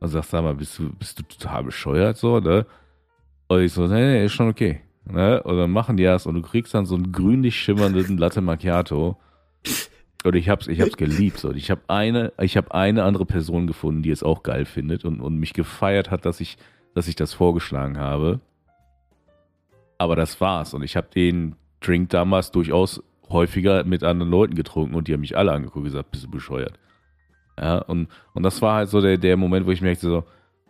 und 0.00 0.08
sagst, 0.08 0.30
sag 0.30 0.42
mal, 0.42 0.54
bist 0.54 0.78
du, 0.78 0.90
bist 0.90 1.18
du 1.18 1.22
total 1.22 1.64
bescheuert 1.64 2.16
so, 2.16 2.40
ne? 2.40 2.66
Und 3.48 3.60
ich 3.60 3.72
so, 3.72 3.86
nee, 3.86 3.94
nee, 3.94 4.24
ist 4.24 4.32
schon 4.32 4.48
okay. 4.48 4.80
Ne? 5.04 5.42
Und 5.42 5.56
dann 5.56 5.70
machen 5.70 5.96
die 5.96 6.04
das 6.04 6.26
und 6.26 6.34
du 6.34 6.42
kriegst 6.42 6.74
dann 6.74 6.86
so 6.86 6.96
einen 6.96 7.12
grünlich 7.12 7.56
schimmernden 7.56 8.18
Latte 8.18 8.40
Macchiato. 8.40 9.16
Und 10.24 10.34
ich 10.34 10.48
hab's, 10.48 10.66
ich 10.66 10.80
hab's 10.80 10.96
geliebt. 10.96 11.38
So. 11.38 11.52
Ich 11.52 11.70
habe 11.70 11.82
eine, 11.86 12.32
ich 12.40 12.56
habe 12.56 12.74
eine 12.74 13.04
andere 13.04 13.24
Person 13.24 13.68
gefunden, 13.68 14.02
die 14.02 14.10
es 14.10 14.24
auch 14.24 14.42
geil 14.42 14.64
findet 14.64 15.04
und, 15.04 15.20
und 15.20 15.38
mich 15.38 15.52
gefeiert 15.52 16.10
hat, 16.10 16.26
dass 16.26 16.40
ich, 16.40 16.58
dass 16.94 17.06
ich 17.06 17.14
das 17.14 17.32
vorgeschlagen 17.32 17.98
habe. 17.98 18.40
Aber 19.98 20.16
das 20.16 20.40
war's. 20.40 20.74
Und 20.74 20.82
ich 20.82 20.96
habe 20.96 21.06
den 21.14 21.54
Drink 21.80 22.10
damals 22.10 22.50
durchaus 22.50 23.02
häufiger 23.28 23.84
mit 23.84 24.02
anderen 24.02 24.30
Leuten 24.30 24.54
getrunken 24.54 24.94
und 24.94 25.06
die 25.06 25.12
haben 25.12 25.20
mich 25.20 25.36
alle 25.36 25.52
angeguckt 25.52 25.78
und 25.78 25.84
gesagt, 25.84 26.10
bist 26.10 26.24
du 26.24 26.30
bescheuert. 26.30 26.78
Ja, 27.58 27.78
und, 27.78 28.08
und 28.34 28.42
das 28.42 28.60
war 28.62 28.76
halt 28.76 28.88
so 28.90 29.00
der, 29.00 29.16
der 29.16 29.36
Moment, 29.36 29.66
wo 29.66 29.70
ich 29.70 29.80
merkte, 29.80 30.06
so, 30.08 30.24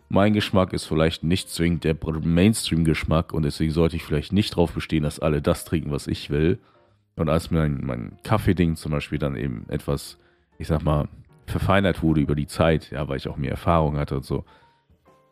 mein 0.09 0.33
Geschmack 0.33 0.71
ist 0.73 0.85
vielleicht 0.85 1.23
nicht 1.23 1.49
zwingend 1.49 1.83
der 1.83 1.95
Mainstream-Geschmack 2.23 3.33
und 3.33 3.43
deswegen 3.43 3.71
sollte 3.71 3.97
ich 3.97 4.03
vielleicht 4.03 4.31
nicht 4.31 4.53
darauf 4.53 4.71
bestehen, 4.71 5.03
dass 5.03 5.19
alle 5.19 5.41
das 5.41 5.65
trinken, 5.65 5.91
was 5.91 6.07
ich 6.07 6.29
will. 6.29 6.59
Und 7.17 7.29
als 7.29 7.51
mein, 7.51 7.81
mein 7.83 8.17
Kaffee-Ding 8.23 8.75
zum 8.75 8.91
Beispiel 8.91 9.19
dann 9.19 9.35
eben 9.35 9.65
etwas, 9.67 10.17
ich 10.59 10.67
sag 10.67 10.83
mal, 10.83 11.09
verfeinert 11.45 12.03
wurde 12.03 12.21
über 12.21 12.35
die 12.35 12.47
Zeit, 12.47 12.91
ja, 12.91 13.07
weil 13.07 13.17
ich 13.17 13.27
auch 13.27 13.37
mehr 13.37 13.51
Erfahrung 13.51 13.97
hatte 13.97 14.15
und 14.15 14.25
so, 14.25 14.45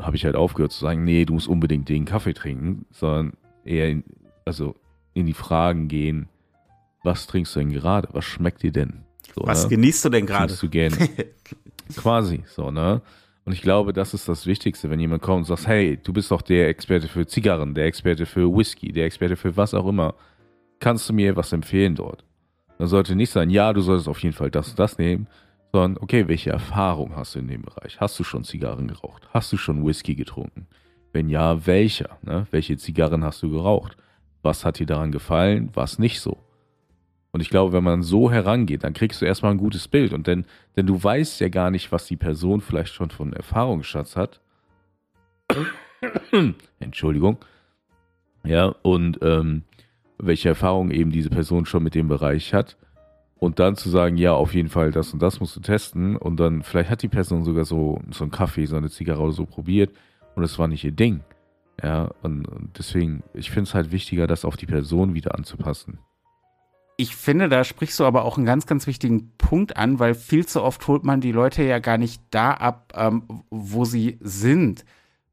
habe 0.01 0.17
ich 0.17 0.25
halt 0.25 0.35
aufgehört 0.35 0.73
zu 0.73 0.81
sagen, 0.81 1.03
nee, 1.03 1.23
du 1.23 1.33
musst 1.33 1.47
unbedingt 1.47 1.87
den 1.87 2.05
Kaffee 2.05 2.33
trinken, 2.33 2.85
sondern 2.91 3.33
eher 3.63 3.89
in, 3.89 4.03
also 4.43 4.75
in 5.13 5.25
die 5.25 5.33
Fragen 5.33 5.87
gehen, 5.87 6.27
was 7.03 7.27
trinkst 7.27 7.55
du 7.55 7.59
denn 7.59 7.71
gerade? 7.71 8.09
Was 8.11 8.25
schmeckt 8.25 8.63
dir 8.63 8.71
denn? 8.71 9.04
So, 9.33 9.41
Was 9.45 9.63
ne? 9.63 9.69
genießt 9.69 10.05
du 10.05 10.09
denn 10.09 10.25
gerade? 10.25 10.55
du 10.55 10.69
gerne. 10.69 10.97
Quasi, 11.95 12.43
so, 12.47 12.71
ne? 12.71 13.01
Und 13.45 13.53
ich 13.53 13.61
glaube, 13.61 13.93
das 13.93 14.13
ist 14.13 14.27
das 14.27 14.47
Wichtigste, 14.47 14.89
wenn 14.89 14.99
jemand 14.99 15.21
kommt 15.21 15.39
und 15.39 15.45
sagt, 15.45 15.67
hey, 15.67 15.99
du 16.03 16.11
bist 16.11 16.31
doch 16.31 16.41
der 16.41 16.67
Experte 16.67 17.07
für 17.07 17.27
Zigarren, 17.27 17.75
der 17.75 17.85
Experte 17.85 18.25
für 18.25 18.51
Whisky, 18.51 18.91
der 18.91 19.05
Experte 19.05 19.35
für 19.35 19.55
was 19.55 19.75
auch 19.75 19.85
immer. 19.85 20.15
Kannst 20.79 21.07
du 21.07 21.13
mir 21.13 21.35
was 21.35 21.53
empfehlen 21.53 21.95
dort? 21.95 22.23
Dann 22.79 22.87
sollte 22.87 23.15
nicht 23.15 23.29
sein, 23.29 23.51
ja, 23.51 23.71
du 23.71 23.81
solltest 23.81 24.07
auf 24.07 24.19
jeden 24.23 24.35
Fall 24.35 24.49
das 24.49 24.69
und 24.69 24.79
das 24.79 24.97
nehmen, 24.97 25.27
sondern, 25.71 26.01
okay, 26.01 26.27
welche 26.27 26.49
Erfahrung 26.49 27.15
hast 27.15 27.35
du 27.35 27.39
in 27.39 27.47
dem 27.47 27.61
Bereich? 27.61 27.99
Hast 27.99 28.19
du 28.19 28.23
schon 28.23 28.43
Zigarren 28.43 28.87
geraucht? 28.87 29.27
Hast 29.31 29.53
du 29.53 29.57
schon 29.57 29.85
Whisky 29.85 30.15
getrunken? 30.15 30.67
Wenn 31.13 31.29
ja, 31.29 31.65
welcher? 31.67 32.17
Ne? 32.23 32.47
Welche 32.51 32.77
Zigarren 32.77 33.23
hast 33.23 33.43
du 33.43 33.49
geraucht? 33.49 33.95
Was 34.41 34.65
hat 34.65 34.79
dir 34.79 34.85
daran 34.85 35.11
gefallen? 35.11 35.69
Was 35.73 35.99
nicht 35.99 36.19
so? 36.19 36.44
Und 37.35 37.41
ich 37.41 37.49
glaube, 37.49 37.73
wenn 37.73 37.83
man 37.83 38.01
so 38.01 38.31
herangeht, 38.31 38.85
dann 38.85 38.93
kriegst 38.93 39.21
du 39.21 39.25
erstmal 39.25 39.51
ein 39.51 39.57
gutes 39.57 39.89
Bild. 39.89 40.13
Und 40.13 40.25
denn, 40.25 40.45
denn 40.77 40.87
du 40.87 41.03
weißt 41.03 41.41
ja 41.41 41.49
gar 41.49 41.69
nicht, 41.69 41.91
was 41.91 42.07
die 42.07 42.15
Person 42.15 42.61
vielleicht 42.61 42.93
schon 42.93 43.09
von 43.09 43.33
Erfahrungsschatz 43.33 44.15
hat. 44.15 44.39
Entschuldigung. 46.79 47.37
Ja, 48.45 48.73
und 48.83 49.19
ähm, 49.21 49.63
welche 50.17 50.47
Erfahrung 50.47 50.91
eben 50.91 51.11
diese 51.11 51.29
Person 51.29 51.65
schon 51.65 51.83
mit 51.83 51.93
dem 51.93 52.07
Bereich 52.07 52.53
hat. 52.53 52.77
Und 53.35 53.59
dann 53.59 53.75
zu 53.75 53.89
sagen, 53.89 54.15
ja, 54.15 54.31
auf 54.31 54.53
jeden 54.53 54.69
Fall, 54.69 54.91
das 54.91 55.11
und 55.11 55.21
das 55.21 55.41
musst 55.41 55.57
du 55.57 55.59
testen. 55.59 56.15
Und 56.15 56.39
dann, 56.39 56.63
vielleicht 56.63 56.89
hat 56.89 57.01
die 57.01 57.09
Person 57.09 57.43
sogar 57.43 57.65
so, 57.65 57.99
so 58.11 58.23
einen 58.23 58.31
Kaffee, 58.31 58.65
so 58.65 58.77
eine 58.77 58.89
Zigarre 58.89 59.19
oder 59.19 59.33
so 59.33 59.45
probiert 59.45 59.93
und 60.35 60.43
es 60.43 60.57
war 60.57 60.69
nicht 60.69 60.85
ihr 60.85 60.93
Ding. 60.93 61.19
Ja, 61.83 62.11
und, 62.21 62.47
und 62.47 62.79
deswegen, 62.79 63.23
ich 63.33 63.51
finde 63.51 63.67
es 63.67 63.73
halt 63.73 63.91
wichtiger, 63.91 64.25
das 64.25 64.45
auf 64.45 64.55
die 64.55 64.67
Person 64.67 65.15
wieder 65.15 65.35
anzupassen. 65.35 65.99
Ich 66.97 67.15
finde, 67.15 67.49
da 67.49 67.63
sprichst 67.63 67.99
du 67.99 68.05
aber 68.05 68.23
auch 68.23 68.37
einen 68.37 68.45
ganz, 68.45 68.65
ganz 68.65 68.87
wichtigen 68.87 69.31
Punkt 69.37 69.75
an, 69.75 69.99
weil 69.99 70.15
viel 70.15 70.45
zu 70.45 70.63
oft 70.63 70.87
holt 70.87 71.03
man 71.03 71.19
die 71.19 71.33
Leute 71.33 71.63
ja 71.63 71.79
gar 71.79 71.97
nicht 71.97 72.21
da 72.31 72.51
ab, 72.51 72.93
ähm, 72.95 73.23
wo 73.49 73.83
sie 73.83 74.17
sind. 74.21 74.85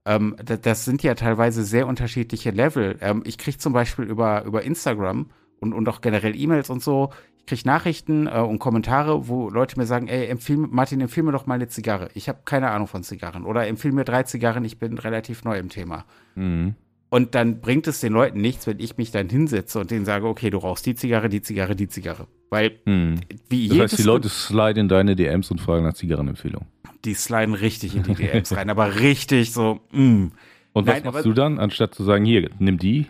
Ähm, 0.05 0.35
das, 0.45 0.85
sind 0.85 1.05
ja 1.05 1.15
teilweise 1.15 1.63
sehr 1.63 1.87
unterschiedliche 1.87 2.51
Level. 2.51 2.99
Ähm, 3.01 3.23
ich 3.25 3.39
kriege 3.39 3.59
zum 3.59 3.73
Beispiel 3.73 4.05
über, 4.05 4.43
über 4.43 4.63
Instagram 4.63 5.31
und, 5.61 5.73
und 5.73 5.89
auch 5.89 6.01
generell 6.01 6.35
E-Mails 6.35 6.69
und 6.71 6.83
so, 6.83 7.11
ich 7.39 7.47
kriege 7.47 7.63
Nachrichten 7.67 8.27
äh, 8.27 8.41
und 8.41 8.59
Kommentare, 8.59 9.29
wo 9.29 9.49
Leute 9.49 9.79
mir 9.79 9.87
sagen, 9.87 10.09
ey, 10.09 10.27
empfehl, 10.27 10.57
Martin, 10.57 11.01
empfehl 11.01 11.23
mir 11.23 11.33
doch 11.33 11.47
mal 11.47 11.55
eine 11.55 11.69
Zigarre. 11.69 12.09
Ich 12.15 12.29
habe 12.29 12.41
keine 12.45 12.71
Ahnung 12.71 12.89
von 12.89 13.03
Zigarren. 13.05 13.45
Oder 13.45 13.67
empfehl 13.69 13.93
mir 13.93 14.05
drei 14.05 14.25
Zigarren, 14.25 14.65
ich 14.65 14.79
bin 14.79 14.99
relativ 14.99 15.45
neu 15.45 15.59
im 15.59 15.69
Thema. 15.69 16.05
Mhm. 16.35 16.75
Und 17.13 17.35
dann 17.35 17.61
bringt 17.61 17.87
es 17.89 18.01
den 18.01 18.15
Leuten 18.15 18.41
nichts, 18.41 18.67
wenn 18.67 18.81
ich 18.81 18.97
mich 18.97 19.11
dann 19.11 19.29
hinsetze 19.29 19.79
und 19.79 19.91
denen 19.91 20.07
sage, 20.07 20.27
okay, 20.27 20.49
du 20.49 20.57
rauchst 20.57 20.87
die 20.87 20.95
Zigarre, 20.95 21.29
die 21.29 21.43
Zigarre, 21.43 21.77
die 21.77 21.87
Zigarre. 21.87 22.27
Weil, 22.49 22.79
mhm. 22.87 23.21
wie 23.51 23.69
Das 23.69 23.81
heißt, 23.81 23.99
die 23.99 24.03
Leute 24.03 24.31
sliden 24.31 24.85
in 24.85 24.89
deine 24.89 25.15
DMs 25.15 25.51
und 25.51 25.61
fragen 25.61 25.85
nach 25.85 25.93
Zigarrenempfehlungen. 25.93 26.67
Die 27.05 27.13
sliden 27.13 27.55
richtig 27.55 27.95
in 27.95 28.03
die 28.05 28.15
DMs 28.15 28.57
rein, 28.57 28.71
aber 28.71 28.99
richtig 29.01 29.53
so, 29.53 29.81
mm. 29.93 30.29
Und 30.73 30.87
was 30.87 31.03
Nein, 31.03 31.13
machst 31.13 31.27
du 31.27 31.35
dann, 31.35 31.59
anstatt 31.59 31.95
zu 31.95 32.03
sagen, 32.03 32.25
hier, 32.25 32.49
nimm 32.59 32.79
die? 32.79 33.09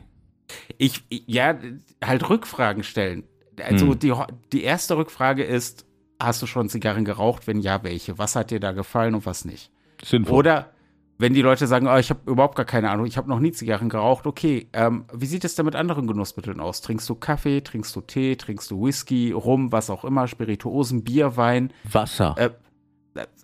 Ich, 0.78 1.04
ja, 1.08 1.56
halt 2.04 2.28
Rückfragen 2.28 2.82
stellen. 2.82 3.22
Also 3.64 3.92
hm. 3.92 3.98
die, 4.00 4.12
die 4.52 4.64
erste 4.64 4.96
Rückfrage 4.96 5.44
ist, 5.44 5.86
hast 6.18 6.42
du 6.42 6.48
schon 6.48 6.68
Zigarren 6.68 7.04
geraucht? 7.04 7.46
Wenn 7.46 7.60
ja, 7.60 7.84
welche? 7.84 8.18
Was 8.18 8.34
hat 8.34 8.50
dir 8.50 8.58
da 8.58 8.72
gefallen 8.72 9.14
und 9.14 9.26
was 9.26 9.44
nicht? 9.44 9.70
Sinnvoll. 10.02 10.38
Oder 10.38 10.72
wenn 11.18 11.34
die 11.34 11.42
Leute 11.42 11.66
sagen, 11.66 11.86
oh, 11.86 11.96
ich 11.96 12.10
habe 12.10 12.20
überhaupt 12.30 12.56
gar 12.56 12.64
keine 12.64 12.90
Ahnung, 12.90 13.06
ich 13.06 13.16
habe 13.16 13.28
noch 13.28 13.38
nie 13.38 13.52
Zigarren 13.52 13.88
geraucht, 13.88 14.26
okay, 14.26 14.68
ähm, 14.72 15.04
wie 15.12 15.26
sieht 15.26 15.44
es 15.44 15.54
denn 15.54 15.66
mit 15.66 15.76
anderen 15.76 16.06
Genussmitteln 16.06 16.60
aus? 16.60 16.80
Trinkst 16.80 17.08
du 17.08 17.14
Kaffee, 17.14 17.60
trinkst 17.60 17.94
du 17.94 18.00
Tee, 18.00 18.36
trinkst 18.36 18.70
du 18.70 18.84
Whisky, 18.84 19.32
Rum, 19.32 19.72
was 19.72 19.90
auch 19.90 20.04
immer, 20.04 20.26
Spirituosen, 20.26 21.04
Bier, 21.04 21.36
Wein? 21.36 21.72
Wasser. 21.84 22.34
Äh, 22.38 22.50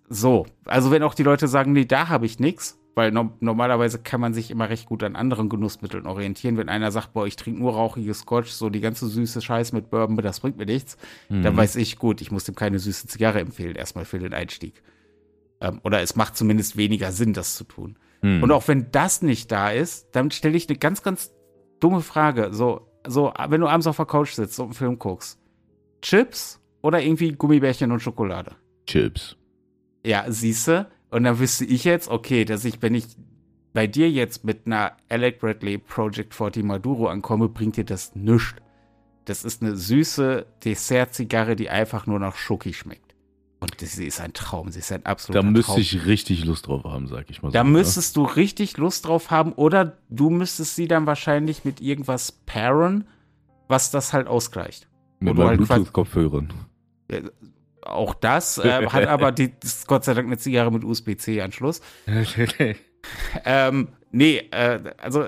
so, 0.08 0.46
also 0.64 0.90
wenn 0.90 1.02
auch 1.02 1.14
die 1.14 1.22
Leute 1.22 1.48
sagen, 1.48 1.72
nee, 1.72 1.84
da 1.84 2.08
habe 2.08 2.26
ich 2.26 2.40
nichts, 2.40 2.78
weil 2.94 3.12
no 3.12 3.30
normalerweise 3.40 4.00
kann 4.00 4.20
man 4.20 4.34
sich 4.34 4.50
immer 4.50 4.70
recht 4.70 4.86
gut 4.86 5.04
an 5.04 5.14
anderen 5.14 5.48
Genussmitteln 5.48 6.06
orientieren. 6.06 6.56
Wenn 6.56 6.68
einer 6.68 6.90
sagt, 6.90 7.12
boah, 7.12 7.26
ich 7.26 7.36
trinke 7.36 7.60
nur 7.60 7.74
rauchiges 7.74 8.20
Scotch, 8.20 8.50
so 8.50 8.70
die 8.70 8.80
ganze 8.80 9.06
süße 9.06 9.40
Scheiß 9.40 9.72
mit 9.72 9.90
Bourbon, 9.90 10.16
das 10.16 10.40
bringt 10.40 10.56
mir 10.56 10.66
nichts, 10.66 10.96
mhm. 11.28 11.42
dann 11.42 11.56
weiß 11.56 11.76
ich, 11.76 11.98
gut, 11.98 12.20
ich 12.20 12.32
muss 12.32 12.44
dem 12.44 12.56
keine 12.56 12.78
süße 12.78 13.06
Zigarre 13.06 13.40
empfehlen, 13.40 13.76
erstmal 13.76 14.04
für 14.04 14.18
den 14.18 14.34
Einstieg. 14.34 14.82
Ähm, 15.60 15.80
oder 15.82 16.00
es 16.00 16.16
macht 16.16 16.36
zumindest 16.36 16.76
weniger 16.76 17.12
Sinn, 17.12 17.32
das 17.32 17.54
zu 17.54 17.64
tun. 17.64 17.98
Mhm. 18.22 18.42
Und 18.42 18.52
auch 18.52 18.68
wenn 18.68 18.90
das 18.90 19.22
nicht 19.22 19.50
da 19.52 19.70
ist, 19.70 20.08
dann 20.12 20.30
stelle 20.30 20.56
ich 20.56 20.68
eine 20.68 20.78
ganz, 20.78 21.02
ganz 21.02 21.32
dumme 21.80 22.00
Frage. 22.00 22.50
So, 22.52 22.88
so, 23.06 23.32
wenn 23.48 23.60
du 23.60 23.68
abends 23.68 23.86
auf 23.86 23.96
der 23.96 24.06
Couch 24.06 24.32
sitzt 24.32 24.58
und 24.58 24.66
einen 24.66 24.74
Film 24.74 24.98
guckst, 24.98 25.38
Chips 26.02 26.60
oder 26.82 27.02
irgendwie 27.02 27.32
Gummibärchen 27.32 27.92
und 27.92 28.00
Schokolade? 28.00 28.52
Chips. 28.86 29.36
Ja, 30.04 30.24
siehste, 30.28 30.88
und 31.10 31.24
dann 31.24 31.38
wüsste 31.38 31.64
ich 31.64 31.84
jetzt, 31.84 32.08
okay, 32.08 32.44
dass 32.44 32.64
ich, 32.64 32.82
wenn 32.82 32.94
ich 32.94 33.06
bei 33.72 33.86
dir 33.86 34.10
jetzt 34.10 34.44
mit 34.44 34.66
einer 34.66 34.96
Alec 35.08 35.40
Bradley 35.40 35.78
Project 35.78 36.34
40 36.34 36.64
Maduro 36.64 37.08
ankomme, 37.08 37.48
bringt 37.48 37.76
dir 37.76 37.84
das 37.84 38.14
nichts. 38.14 38.54
Das 39.24 39.44
ist 39.44 39.62
eine 39.62 39.76
süße 39.76 40.46
Dessert-Zigarre, 40.64 41.54
die 41.54 41.68
einfach 41.68 42.06
nur 42.06 42.18
nach 42.18 42.36
Schoki 42.36 42.72
schmeckt. 42.72 43.07
Und 43.60 43.80
sie 43.80 44.06
ist 44.06 44.20
ein 44.20 44.32
Traum, 44.32 44.70
sie 44.70 44.78
ist 44.78 44.92
ein 44.92 45.04
absoluter 45.04 45.40
Traum. 45.40 45.52
Da 45.52 45.58
müsste 45.58 45.80
ich 45.80 46.06
richtig 46.06 46.44
Lust 46.44 46.68
drauf 46.68 46.84
haben, 46.84 47.08
sag 47.08 47.28
ich 47.28 47.42
mal 47.42 47.48
so. 47.48 47.52
Da 47.52 47.64
müsstest 47.64 48.16
du 48.16 48.24
richtig 48.24 48.76
Lust 48.76 49.06
drauf 49.06 49.30
haben 49.30 49.52
oder 49.52 49.98
du 50.08 50.30
müsstest 50.30 50.76
sie 50.76 50.86
dann 50.86 51.06
wahrscheinlich 51.06 51.64
mit 51.64 51.80
irgendwas 51.80 52.30
pairen, 52.30 53.08
was 53.66 53.90
das 53.90 54.12
halt 54.12 54.28
ausgleicht. 54.28 54.88
Mit 55.18 55.34
meinen 55.34 55.48
halt 55.48 55.66
Bluetooth-Kopfhörern 55.66 56.52
auch 57.88 58.14
das, 58.14 58.58
äh, 58.58 58.86
hat 58.86 59.06
aber 59.06 59.32
die, 59.32 59.52
Gott 59.86 60.04
sei 60.04 60.14
Dank 60.14 60.26
eine 60.26 60.38
Zigarre 60.38 60.70
mit 60.70 60.84
USB-C-Anschluss. 60.84 61.80
ähm, 63.44 63.88
nee, 64.10 64.38
äh, 64.50 64.80
also 64.98 65.26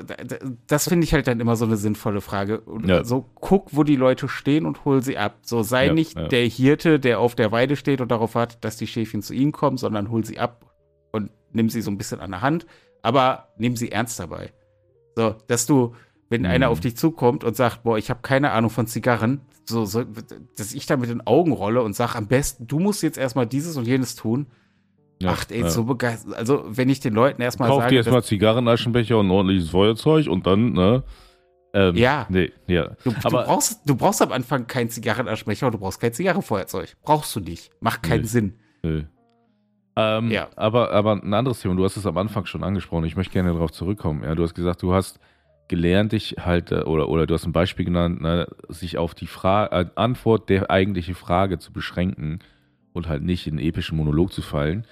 das 0.67 0.89
finde 0.89 1.05
ich 1.05 1.13
halt 1.13 1.27
dann 1.27 1.41
immer 1.41 1.57
so 1.57 1.65
eine 1.65 1.77
sinnvolle 1.77 2.21
Frage. 2.21 2.63
Ja. 2.85 3.05
So 3.05 3.27
guck, 3.35 3.75
wo 3.77 3.85
die 3.85 3.97
Leute 3.97 4.29
stehen 4.29 4.67
und 4.67 4.85
hol 4.85 5.03
sie 5.03 5.19
ab. 5.19 5.39
So 5.43 5.63
sei 5.63 5.87
ja, 5.87 5.93
nicht 5.93 6.17
ja. 6.17 6.29
der 6.29 6.47
Hirte, 6.47 7.01
der 7.01 7.21
auf 7.21 7.35
der 7.35 7.53
Weide 7.53 7.77
steht 7.77 8.01
und 8.01 8.11
darauf 8.11 8.35
wartet, 8.35 8.65
dass 8.65 8.77
die 8.77 8.87
Schäfchen 8.87 9.23
zu 9.23 9.35
ihnen 9.35 9.53
kommen, 9.53 9.77
sondern 9.77 10.11
hol 10.11 10.25
sie 10.25 10.39
ab 10.39 10.67
und 11.13 11.31
nimm 11.53 11.69
sie 11.69 11.83
so 11.83 11.91
ein 11.91 11.99
bisschen 11.99 12.21
an 12.21 12.31
der 12.31 12.43
Hand, 12.43 12.67
aber 13.03 13.49
nimm 13.59 13.77
sie 13.77 13.91
ernst 13.91 14.19
dabei. 14.19 14.53
So, 15.17 15.35
dass 15.49 15.67
du, 15.67 15.95
wenn 16.29 16.43
mhm. 16.43 16.49
einer 16.49 16.71
auf 16.71 16.81
dich 16.81 16.97
zukommt 16.97 17.45
und 17.45 17.57
sagt, 17.57 17.83
boah, 17.83 17.99
ich 17.99 18.11
habe 18.11 18.21
keine 18.23 18.53
Ahnung 18.53 18.71
von 18.71 18.87
Zigarren, 18.87 19.43
so, 19.65 19.85
so, 19.85 20.05
dass 20.57 20.73
ich 20.73 20.87
da 20.87 20.97
mit 20.97 21.11
den 21.11 21.27
Augen 21.27 21.53
rolle 21.53 21.83
und 21.83 21.95
sage, 21.95 22.17
am 22.17 22.27
besten, 22.27 22.67
du 22.67 22.79
musst 22.79 23.03
jetzt 23.03 23.19
erstmal 23.19 23.47
dieses 23.47 23.77
und 23.77 23.87
jenes 23.87 24.17
tun. 24.17 24.47
Ja, 25.23 25.33
Ach, 25.33 25.45
ey, 25.51 25.61
ja. 25.61 25.69
so 25.69 25.85
begeistert. 25.85 26.35
Also, 26.35 26.65
wenn 26.67 26.89
ich 26.89 27.01
den 27.01 27.13
Leuten 27.13 27.43
erstmal 27.43 27.69
sage. 27.69 27.81
Kauf 27.81 27.89
dir 27.89 27.97
erstmal 27.97 28.23
Zigarrenaschenbecher 28.25 29.19
und 29.19 29.27
ein 29.27 29.31
ordentliches 29.31 29.71
Feuerzeug 29.71 30.29
und 30.29 30.47
dann, 30.47 30.73
ne? 30.73 31.05
Ähm, 31.75 31.95
ja. 31.95 32.27
Nee, 32.31 32.53
ja. 32.67 32.97
Du, 33.05 33.13
Aber, 33.23 33.41
du, 33.41 33.47
brauchst, 33.47 33.89
du 33.89 33.95
brauchst 33.95 34.23
am 34.23 34.33
Anfang 34.33 34.67
keinen 34.67 34.89
Zigarrenaschenbecher 34.89 35.67
und 35.67 35.75
du 35.75 35.79
brauchst 35.79 36.01
kein 36.01 36.13
Zigarrenfeuerzeug. 36.13 36.97
Brauchst 37.03 37.37
du 37.37 37.41
nicht. 37.41 37.71
Macht 37.81 38.03
keinen 38.03 38.23
nee, 38.23 38.27
Sinn. 38.27 38.55
Nee. 38.83 39.07
Ähm, 39.97 40.31
ja. 40.31 40.49
aber, 40.57 40.91
aber 40.93 41.13
ein 41.13 41.35
anderes 41.35 41.61
Thema, 41.61 41.75
du 41.75 41.85
hast 41.85 41.97
es 41.97 42.07
am 42.07 42.17
Anfang 42.17 42.47
schon 42.47 42.65
angesprochen, 42.65 43.05
ich 43.05 43.17
möchte 43.17 43.33
gerne 43.33 43.53
darauf 43.53 43.73
zurückkommen. 43.73 44.23
Ja, 44.25 44.35
du 44.35 44.43
hast 44.43 44.55
gesagt, 44.55 44.83
du 44.83 44.95
hast 44.95 45.21
gelernt, 45.69 46.13
dich 46.13 46.37
halt, 46.41 46.73
äh, 46.73 46.83
oder, 46.83 47.09
oder 47.09 47.27
du 47.27 47.35
hast 47.35 47.45
ein 47.45 47.53
Beispiel 47.53 47.85
genannt, 47.85 48.21
ne, 48.21 48.49
sich 48.69 48.99
auf 48.99 49.15
die 49.15 49.27
Frage, 49.27 49.77
äh, 49.77 49.87
Antwort 49.97 50.49
der 50.49 50.71
eigentlichen 50.71 51.15
Frage 51.15 51.59
zu 51.59 51.73
beschränken 51.73 52.41
und 52.93 53.09
halt 53.09 53.23
nicht 53.23 53.47
in 53.47 53.59
einen 53.59 53.67
epischen 53.67 53.97
Monolog 53.97 54.33
zu 54.33 54.43
fallen. 54.43 54.87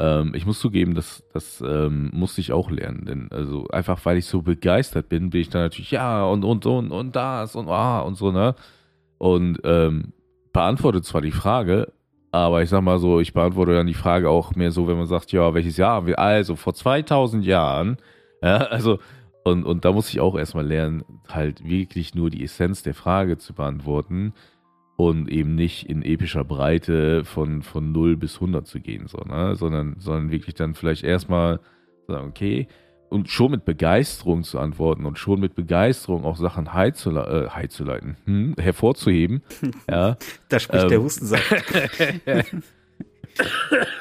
Ähm, 0.00 0.32
ich 0.34 0.46
muss 0.46 0.58
zugeben, 0.58 0.94
das, 0.94 1.22
das 1.34 1.60
ähm, 1.60 2.10
musste 2.14 2.40
ich 2.40 2.52
auch 2.52 2.70
lernen, 2.70 3.04
denn 3.04 3.28
also 3.30 3.68
einfach 3.68 4.02
weil 4.06 4.16
ich 4.16 4.24
so 4.24 4.40
begeistert 4.40 5.10
bin, 5.10 5.28
bin 5.28 5.42
ich 5.42 5.50
dann 5.50 5.62
natürlich, 5.62 5.90
ja, 5.90 6.24
und, 6.24 6.42
und, 6.42 6.64
und, 6.64 6.90
und 6.90 7.14
das 7.14 7.54
und 7.54 7.68
ah, 7.68 8.00
und 8.00 8.14
so, 8.16 8.32
ne? 8.32 8.54
Und 9.18 9.60
ähm, 9.64 10.14
beantwortet 10.54 11.04
zwar 11.04 11.20
die 11.20 11.30
Frage, 11.30 11.92
aber 12.32 12.62
ich 12.62 12.70
sag 12.70 12.80
mal 12.82 12.98
so, 12.98 13.20
ich 13.20 13.34
beantworte 13.34 13.74
dann 13.74 13.86
die 13.86 13.94
Frage 13.94 14.30
auch 14.30 14.54
mehr 14.54 14.70
so, 14.70 14.88
wenn 14.88 14.96
man 14.96 15.06
sagt, 15.06 15.32
ja, 15.32 15.52
welches 15.52 15.76
Jahr? 15.76 16.02
Also 16.18 16.56
vor 16.56 16.72
2000 16.72 17.44
Jahren, 17.44 17.98
ja, 18.42 18.56
also 18.56 19.00
und, 19.44 19.64
und 19.64 19.84
da 19.84 19.92
muss 19.92 20.08
ich 20.08 20.20
auch 20.20 20.36
erstmal 20.38 20.66
lernen, 20.66 21.04
halt 21.28 21.64
wirklich 21.64 22.14
nur 22.14 22.30
die 22.30 22.42
Essenz 22.44 22.82
der 22.82 22.94
Frage 22.94 23.36
zu 23.36 23.52
beantworten 23.52 24.32
und 25.08 25.30
eben 25.30 25.54
nicht 25.54 25.88
in 25.88 26.02
epischer 26.02 26.44
Breite 26.44 27.24
von, 27.24 27.62
von 27.62 27.92
0 27.92 28.16
bis 28.16 28.34
100 28.34 28.66
zu 28.66 28.80
gehen, 28.80 29.06
so, 29.06 29.18
ne? 29.18 29.56
sondern, 29.56 29.96
sondern 29.98 30.30
wirklich 30.30 30.54
dann 30.54 30.74
vielleicht 30.74 31.04
erstmal 31.04 31.60
sagen, 32.06 32.28
okay, 32.28 32.68
und 33.08 33.28
schon 33.28 33.50
mit 33.50 33.64
Begeisterung 33.64 34.44
zu 34.44 34.58
antworten 34.58 35.04
und 35.06 35.18
schon 35.18 35.40
mit 35.40 35.54
Begeisterung 35.54 36.24
auch 36.24 36.36
Sachen 36.36 36.72
high 36.74 36.94
zu, 36.94 37.10
äh, 37.10 37.48
high 37.48 37.68
zu 37.68 37.84
leiten, 37.84 38.16
hm, 38.24 38.54
hervorzuheben. 38.58 39.42
ja. 39.90 40.16
Da 40.48 40.60
spricht 40.60 40.84
ähm, 40.84 40.88
der 40.90 41.02
Hustensaft. 41.02 41.50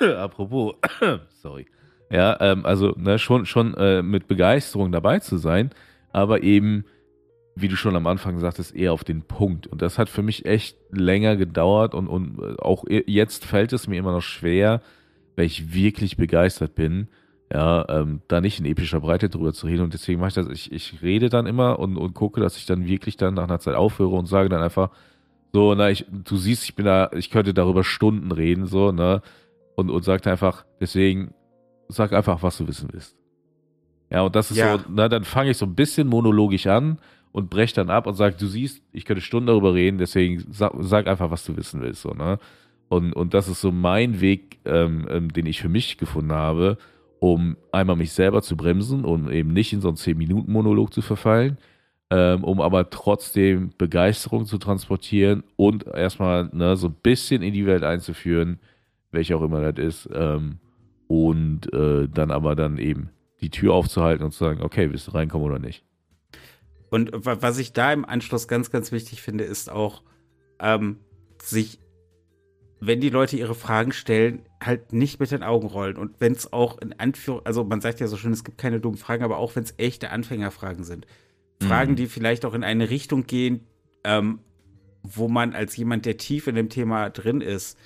Apropos, 0.01 0.75
sorry. 1.41 1.65
Ja, 2.11 2.37
ähm, 2.41 2.65
also 2.65 2.93
ne, 2.97 3.19
schon, 3.19 3.45
schon 3.45 3.73
äh, 3.75 4.01
mit 4.01 4.27
Begeisterung 4.27 4.91
dabei 4.91 5.19
zu 5.19 5.37
sein, 5.37 5.71
aber 6.11 6.43
eben, 6.43 6.83
wie 7.61 7.67
du 7.67 7.75
schon 7.75 7.95
am 7.95 8.07
Anfang 8.07 8.39
sagtest, 8.39 8.75
eher 8.75 8.93
auf 8.93 9.03
den 9.03 9.23
Punkt. 9.23 9.67
Und 9.67 9.81
das 9.81 9.97
hat 9.97 10.09
für 10.09 10.21
mich 10.21 10.45
echt 10.45 10.77
länger 10.91 11.35
gedauert 11.35 11.93
und, 11.93 12.07
und 12.07 12.39
äh, 12.39 12.61
auch 12.61 12.85
jetzt 12.87 13.45
fällt 13.45 13.73
es 13.73 13.87
mir 13.87 13.97
immer 13.97 14.11
noch 14.11 14.21
schwer, 14.21 14.81
weil 15.35 15.45
ich 15.45 15.73
wirklich 15.73 16.17
begeistert 16.17 16.75
bin, 16.75 17.07
ja, 17.51 17.87
ähm, 17.89 18.21
da 18.27 18.41
nicht 18.41 18.59
in 18.59 18.65
epischer 18.65 18.99
Breite 18.99 19.29
drüber 19.29 19.53
zu 19.53 19.67
reden. 19.67 19.83
Und 19.83 19.93
deswegen 19.93 20.19
mache 20.19 20.29
ich 20.29 20.35
das, 20.35 20.47
ich, 20.47 20.71
ich 20.71 21.01
rede 21.01 21.29
dann 21.29 21.47
immer 21.47 21.79
und, 21.79 21.97
und 21.97 22.13
gucke, 22.13 22.41
dass 22.41 22.57
ich 22.57 22.65
dann 22.65 22.85
wirklich 22.85 23.17
dann 23.17 23.33
nach 23.33 23.45
einer 23.45 23.59
Zeit 23.59 23.75
aufhöre 23.75 24.15
und 24.15 24.27
sage 24.27 24.49
dann 24.49 24.61
einfach, 24.61 24.91
so, 25.51 25.73
na, 25.73 25.89
ich, 25.89 26.05
du 26.11 26.37
siehst, 26.37 26.63
ich 26.63 26.75
bin 26.75 26.85
da, 26.85 27.09
ich 27.13 27.31
könnte 27.31 27.55
darüber 27.55 27.83
Stunden 27.83 28.31
reden, 28.31 28.67
so, 28.67 28.91
ne? 28.91 29.21
Und, 29.75 29.89
und 29.89 30.03
sagt 30.03 30.27
einfach, 30.27 30.65
deswegen 30.79 31.33
sag 31.87 32.13
einfach, 32.13 32.43
was 32.43 32.57
du 32.57 32.67
wissen 32.67 32.89
willst. 32.91 33.15
Ja, 34.11 34.21
und 34.21 34.35
das 34.35 34.51
ist 34.51 34.57
ja. 34.57 34.77
so, 34.77 34.83
na, 34.89 35.07
dann 35.07 35.23
fange 35.23 35.51
ich 35.51 35.57
so 35.57 35.65
ein 35.65 35.75
bisschen 35.75 36.07
monologisch 36.07 36.67
an 36.67 36.99
und 37.31 37.49
brech 37.49 37.73
dann 37.73 37.89
ab 37.89 38.07
und 38.07 38.15
sag, 38.15 38.37
du 38.37 38.47
siehst, 38.47 38.81
ich 38.91 39.05
könnte 39.05 39.21
Stunden 39.21 39.47
darüber 39.47 39.73
reden, 39.73 39.97
deswegen 39.97 40.45
sag, 40.51 40.73
sag 40.79 41.07
einfach, 41.07 41.31
was 41.31 41.45
du 41.45 41.55
wissen 41.57 41.81
willst, 41.81 42.01
so, 42.01 42.11
ne? 42.11 42.39
Und, 42.89 43.13
und 43.13 43.35
das 43.35 43.47
ist 43.47 43.61
so 43.61 43.71
mein 43.71 44.19
Weg, 44.19 44.59
ähm, 44.65 45.07
ähm, 45.09 45.31
den 45.31 45.45
ich 45.45 45.61
für 45.61 45.69
mich 45.69 45.97
gefunden 45.99 46.31
habe, 46.31 46.77
um 47.19 47.55
einmal 47.71 47.95
mich 47.95 48.13
selber 48.13 48.41
zu 48.41 48.57
bremsen 48.57 49.05
und 49.05 49.29
eben 49.29 49.53
nicht 49.53 49.73
in 49.73 49.81
so 49.81 49.89
einen 49.89 49.97
10-Minuten-Monolog 49.97 50.91
zu 50.91 51.01
verfallen, 51.03 51.59
ähm, 52.09 52.43
um 52.43 52.59
aber 52.61 52.89
trotzdem 52.89 53.71
Begeisterung 53.77 54.45
zu 54.45 54.57
transportieren 54.57 55.43
und 55.55 55.85
erstmal 55.85 56.49
ne, 56.51 56.75
so 56.77 56.87
ein 56.87 56.95
bisschen 57.03 57.43
in 57.43 57.53
die 57.53 57.67
Welt 57.67 57.83
einzuführen, 57.83 58.59
welche 59.11 59.37
auch 59.37 59.43
immer 59.43 59.71
das 59.71 59.85
ist, 59.85 60.09
ähm, 60.11 60.57
und 61.07 61.71
äh, 61.73 62.07
dann 62.07 62.31
aber 62.31 62.55
dann 62.55 62.77
eben 62.79 63.09
die 63.41 63.49
Tür 63.49 63.73
aufzuhalten 63.73 64.23
und 64.25 64.31
zu 64.31 64.43
sagen, 64.43 64.61
okay, 64.63 64.89
willst 64.91 65.07
du 65.07 65.11
reinkommen 65.11 65.45
oder 65.45 65.59
nicht? 65.59 65.83
Und 66.89 67.11
was 67.13 67.57
ich 67.57 67.73
da 67.73 67.93
im 67.93 68.05
Anschluss 68.05 68.47
ganz, 68.47 68.71
ganz 68.71 68.91
wichtig 68.91 69.21
finde, 69.21 69.43
ist 69.43 69.69
auch, 69.71 70.03
ähm, 70.59 70.97
sich, 71.41 71.79
wenn 72.79 73.01
die 73.01 73.09
Leute 73.09 73.37
ihre 73.37 73.55
Fragen 73.55 73.91
stellen, 73.91 74.45
halt 74.63 74.93
nicht 74.93 75.19
mit 75.19 75.31
den 75.31 75.43
Augen 75.43 75.67
rollen. 75.67 75.97
Und 75.97 76.19
wenn 76.19 76.33
es 76.33 76.51
auch 76.51 76.77
in 76.79 76.93
Anführung, 76.99 77.45
also 77.45 77.63
man 77.63 77.81
sagt 77.81 77.99
ja 77.99 78.07
so 78.07 78.17
schön, 78.17 78.31
es 78.31 78.43
gibt 78.43 78.57
keine 78.57 78.79
dummen 78.79 78.97
Fragen, 78.97 79.23
aber 79.23 79.37
auch 79.37 79.55
wenn 79.55 79.63
es 79.63 79.73
echte 79.77 80.09
Anfängerfragen 80.09 80.83
sind. 80.83 81.05
Fragen, 81.61 81.91
mhm. 81.91 81.95
die 81.97 82.07
vielleicht 82.07 82.45
auch 82.45 82.53
in 82.53 82.63
eine 82.63 82.89
Richtung 82.89 83.25
gehen, 83.25 83.67
ähm, 84.03 84.39
wo 85.03 85.27
man 85.27 85.53
als 85.53 85.75
jemand, 85.77 86.05
der 86.05 86.17
tief 86.17 86.47
in 86.47 86.55
dem 86.55 86.69
Thema 86.69 87.09
drin 87.09 87.41
ist, 87.41 87.77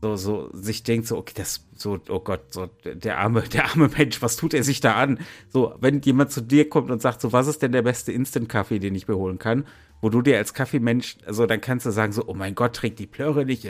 so, 0.00 0.16
so 0.16 0.50
sich 0.52 0.82
denkt, 0.82 1.06
so, 1.06 1.16
okay, 1.16 1.34
das, 1.36 1.66
so, 1.74 1.98
oh 2.08 2.20
Gott, 2.20 2.52
so, 2.52 2.68
der 2.84 3.18
arme, 3.18 3.42
der 3.42 3.66
arme 3.66 3.88
Mensch, 3.88 4.22
was 4.22 4.36
tut 4.36 4.54
er 4.54 4.62
sich 4.62 4.80
da 4.80 4.94
an? 4.94 5.18
So, 5.48 5.74
wenn 5.80 6.00
jemand 6.02 6.30
zu 6.30 6.40
dir 6.40 6.68
kommt 6.68 6.90
und 6.90 7.02
sagt, 7.02 7.20
so, 7.20 7.32
was 7.32 7.48
ist 7.48 7.62
denn 7.62 7.72
der 7.72 7.82
beste 7.82 8.12
Instant-Kaffee, 8.12 8.78
den 8.78 8.94
ich 8.94 9.08
mir 9.08 9.16
holen 9.16 9.38
kann? 9.38 9.66
Wo 10.00 10.10
du 10.10 10.22
dir 10.22 10.38
als 10.38 10.54
Kaffeemensch, 10.54 11.18
also 11.26 11.46
dann 11.46 11.60
kannst 11.60 11.84
du 11.84 11.90
sagen, 11.90 12.12
so, 12.12 12.24
oh 12.26 12.34
mein 12.34 12.54
Gott, 12.54 12.76
trägt 12.76 13.00
die 13.00 13.08
Plöre 13.08 13.44
nicht. 13.44 13.66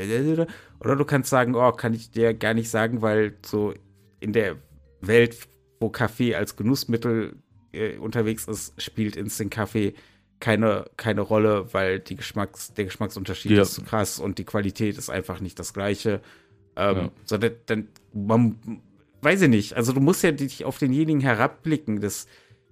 Oder 0.80 0.96
du 0.96 1.04
kannst 1.06 1.30
sagen, 1.30 1.54
oh, 1.54 1.72
kann 1.72 1.94
ich 1.94 2.10
dir 2.10 2.34
gar 2.34 2.52
nicht 2.52 2.68
sagen, 2.68 3.00
weil 3.00 3.36
so 3.44 3.72
in 4.20 4.34
der 4.34 4.56
Welt, 5.00 5.48
wo 5.80 5.88
Kaffee 5.88 6.34
als 6.34 6.56
Genussmittel 6.56 7.36
äh, 7.72 7.96
unterwegs 7.96 8.46
ist, 8.46 8.80
spielt 8.80 9.16
Instant-Kaffee 9.16 9.94
keine, 10.40 10.86
keine 10.96 11.20
Rolle, 11.20 11.72
weil 11.72 11.98
die 11.98 12.16
Geschmacks, 12.16 12.72
der 12.74 12.84
Geschmacksunterschied 12.84 13.52
ja. 13.52 13.62
ist 13.62 13.74
zu 13.74 13.82
krass 13.82 14.18
und 14.18 14.38
die 14.38 14.44
Qualität 14.44 14.96
ist 14.96 15.10
einfach 15.10 15.40
nicht 15.40 15.58
das 15.58 15.74
gleiche. 15.74 16.20
Ähm, 16.76 16.96
ja. 16.96 17.10
So, 17.24 17.38
dann, 17.38 17.88
man, 18.12 18.56
weiß 19.22 19.42
ich 19.42 19.48
nicht, 19.48 19.74
also 19.74 19.92
du 19.92 20.00
musst 20.00 20.22
ja 20.22 20.30
dich 20.30 20.64
auf 20.64 20.78
denjenigen 20.78 21.20
herabblicken. 21.20 22.00
Das, 22.00 22.26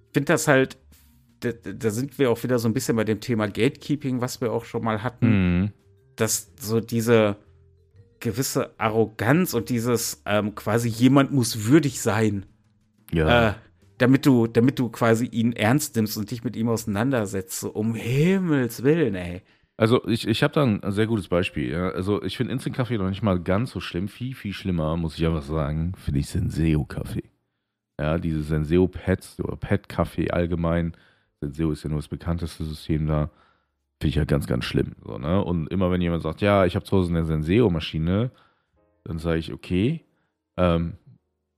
ich 0.07 0.13
finde 0.13 0.33
das 0.33 0.47
halt, 0.47 0.77
da, 1.41 1.51
da, 1.51 1.89
sind 1.89 2.17
wir 2.17 2.31
auch 2.31 2.41
wieder 2.43 2.57
so 2.57 2.67
ein 2.67 2.73
bisschen 2.73 2.95
bei 2.95 3.03
dem 3.03 3.19
Thema 3.19 3.47
Gatekeeping, 3.47 4.21
was 4.21 4.41
wir 4.41 4.51
auch 4.51 4.65
schon 4.65 4.83
mal 4.83 5.03
hatten. 5.03 5.61
Mhm. 5.61 5.71
Dass 6.15 6.51
so 6.59 6.79
diese 6.79 7.35
gewisse 8.19 8.71
Arroganz 8.79 9.53
und 9.53 9.69
dieses 9.69 10.23
ähm, 10.25 10.55
quasi 10.55 10.89
jemand 10.89 11.31
muss 11.31 11.65
würdig 11.65 12.01
sein. 12.01 12.45
Ja. 13.11 13.49
Äh, 13.49 13.53
damit 13.97 14.25
du, 14.25 14.47
damit 14.47 14.79
du 14.79 14.89
quasi 14.89 15.25
ihn 15.25 15.53
ernst 15.53 15.95
nimmst 15.95 16.17
und 16.17 16.31
dich 16.31 16.43
mit 16.43 16.55
ihm 16.55 16.69
auseinandersetzt. 16.69 17.59
So, 17.59 17.71
um 17.71 17.95
Himmels 17.95 18.83
Willen, 18.83 19.15
ey. 19.15 19.41
Also 19.77 20.05
ich, 20.07 20.27
ich 20.27 20.41
habe 20.41 20.53
da 20.53 20.63
ein 20.63 20.81
sehr 20.91 21.05
gutes 21.05 21.27
Beispiel. 21.27 21.71
Ja. 21.71 21.89
Also 21.89 22.21
ich 22.23 22.35
finde 22.35 22.53
Instant-Kaffee 22.53 22.97
noch 22.97 23.09
nicht 23.09 23.21
mal 23.21 23.39
ganz 23.39 23.71
so 23.71 23.79
schlimm. 23.79 24.07
Viel, 24.07 24.33
viel 24.33 24.53
schlimmer, 24.53 24.97
muss 24.97 25.17
ich 25.17 25.25
einfach 25.25 25.43
sagen, 25.43 25.93
finde 25.95 26.19
ich 26.19 26.27
Senseo-Kaffee. 26.27 27.29
Ja, 27.99 28.17
diese 28.17 28.43
Senseo-Pads 28.43 29.39
oder 29.41 29.55
Pad-Kaffee 29.55 30.31
allgemein. 30.31 30.93
Senseo 31.41 31.71
ist 31.71 31.83
ja 31.83 31.89
nur 31.89 31.99
das 31.99 32.07
bekannteste 32.07 32.63
System 32.63 33.07
da. 33.07 33.29
Finde 33.99 34.09
ich 34.09 34.15
ja 34.15 34.25
ganz, 34.25 34.45
ganz 34.47 34.65
schlimm. 34.65 34.95
So, 35.03 35.17
ne? 35.17 35.43
Und 35.43 35.71
immer 35.71 35.91
wenn 35.91 36.01
jemand 36.01 36.21
sagt, 36.23 36.41
ja, 36.41 36.65
ich 36.65 36.75
habe 36.75 36.85
zu 36.85 36.97
Hause 36.97 37.09
eine 37.09 37.25
Senseo-Maschine, 37.25 38.31
dann 39.03 39.17
sage 39.19 39.39
ich, 39.39 39.53
okay, 39.53 40.05
ähm, 40.57 40.93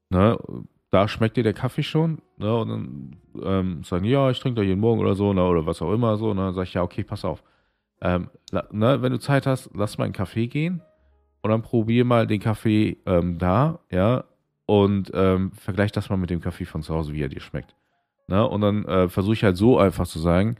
ne, 0.09 0.37
da 0.91 1.07
schmeckt 1.07 1.37
dir 1.37 1.43
der 1.43 1.53
Kaffee 1.53 1.83
schon, 1.83 2.21
ne? 2.37 2.55
Und 2.55 2.69
dann 2.69 3.15
ähm, 3.43 3.83
sagen 3.83 4.05
ja, 4.05 4.29
ich 4.31 4.39
trinke 4.39 4.61
da 4.61 4.65
jeden 4.65 4.79
Morgen 4.79 4.99
oder 4.99 5.15
so, 5.15 5.33
ne? 5.33 5.43
oder 5.43 5.65
was 5.65 5.81
auch 5.81 5.93
immer 5.93 6.17
so. 6.17 6.31
Und 6.31 6.37
dann 6.37 6.53
sage 6.53 6.67
ich, 6.67 6.73
ja, 6.73 6.81
okay, 6.81 7.03
pass 7.03 7.25
auf. 7.25 7.43
Ähm, 8.01 8.29
ne? 8.51 9.01
Wenn 9.01 9.11
du 9.11 9.19
Zeit 9.19 9.45
hast, 9.45 9.69
lass 9.73 9.97
mal 9.97 10.05
in 10.05 10.07
einen 10.07 10.13
Kaffee 10.13 10.47
gehen 10.47 10.81
und 11.41 11.51
dann 11.51 11.61
probier 11.61 12.05
mal 12.05 12.25
den 12.27 12.39
Kaffee 12.39 12.97
ähm, 13.05 13.37
da, 13.37 13.79
ja, 13.91 14.23
und 14.65 15.11
ähm, 15.13 15.51
vergleich 15.53 15.91
das 15.91 16.09
mal 16.09 16.17
mit 16.17 16.29
dem 16.29 16.41
Kaffee 16.41 16.65
von 16.65 16.83
zu 16.83 16.93
Hause, 16.93 17.13
wie 17.13 17.23
er 17.23 17.29
dir 17.29 17.41
schmeckt. 17.41 17.75
Ne? 18.27 18.47
Und 18.47 18.61
dann 18.61 18.85
äh, 18.85 19.09
versuche 19.09 19.33
ich 19.33 19.43
halt 19.43 19.57
so 19.57 19.79
einfach 19.79 20.05
zu 20.05 20.19
sagen, 20.19 20.57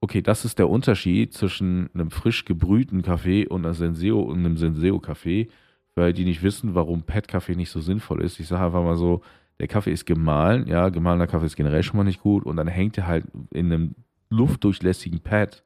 okay, 0.00 0.22
das 0.22 0.44
ist 0.44 0.58
der 0.58 0.70
Unterschied 0.70 1.34
zwischen 1.34 1.90
einem 1.92 2.10
frisch 2.10 2.44
gebrühten 2.44 3.02
Kaffee 3.02 3.46
und, 3.46 3.64
einer 3.64 3.74
Senseo, 3.74 4.20
und 4.20 4.38
einem 4.38 4.56
Senseo-Kaffee, 4.56 5.48
weil 5.94 6.12
die 6.12 6.24
nicht 6.24 6.42
wissen, 6.42 6.74
warum 6.74 7.02
Pet-Kaffee 7.02 7.56
nicht 7.56 7.70
so 7.70 7.80
sinnvoll 7.80 8.22
ist. 8.22 8.40
Ich 8.40 8.48
sage 8.48 8.64
einfach 8.64 8.82
mal 8.82 8.96
so, 8.96 9.22
der 9.58 9.68
Kaffee 9.68 9.92
ist 9.92 10.06
gemahlen, 10.06 10.66
ja, 10.66 10.88
gemahlener 10.90 11.26
Kaffee 11.26 11.46
ist 11.46 11.56
generell 11.56 11.82
schon 11.82 11.96
mal 11.96 12.04
nicht 12.04 12.20
gut 12.20 12.44
und 12.44 12.56
dann 12.56 12.68
hängt 12.68 12.98
er 12.98 13.06
halt 13.06 13.24
in 13.50 13.72
einem 13.72 13.94
luftdurchlässigen 14.28 15.20
Pad. 15.20 15.64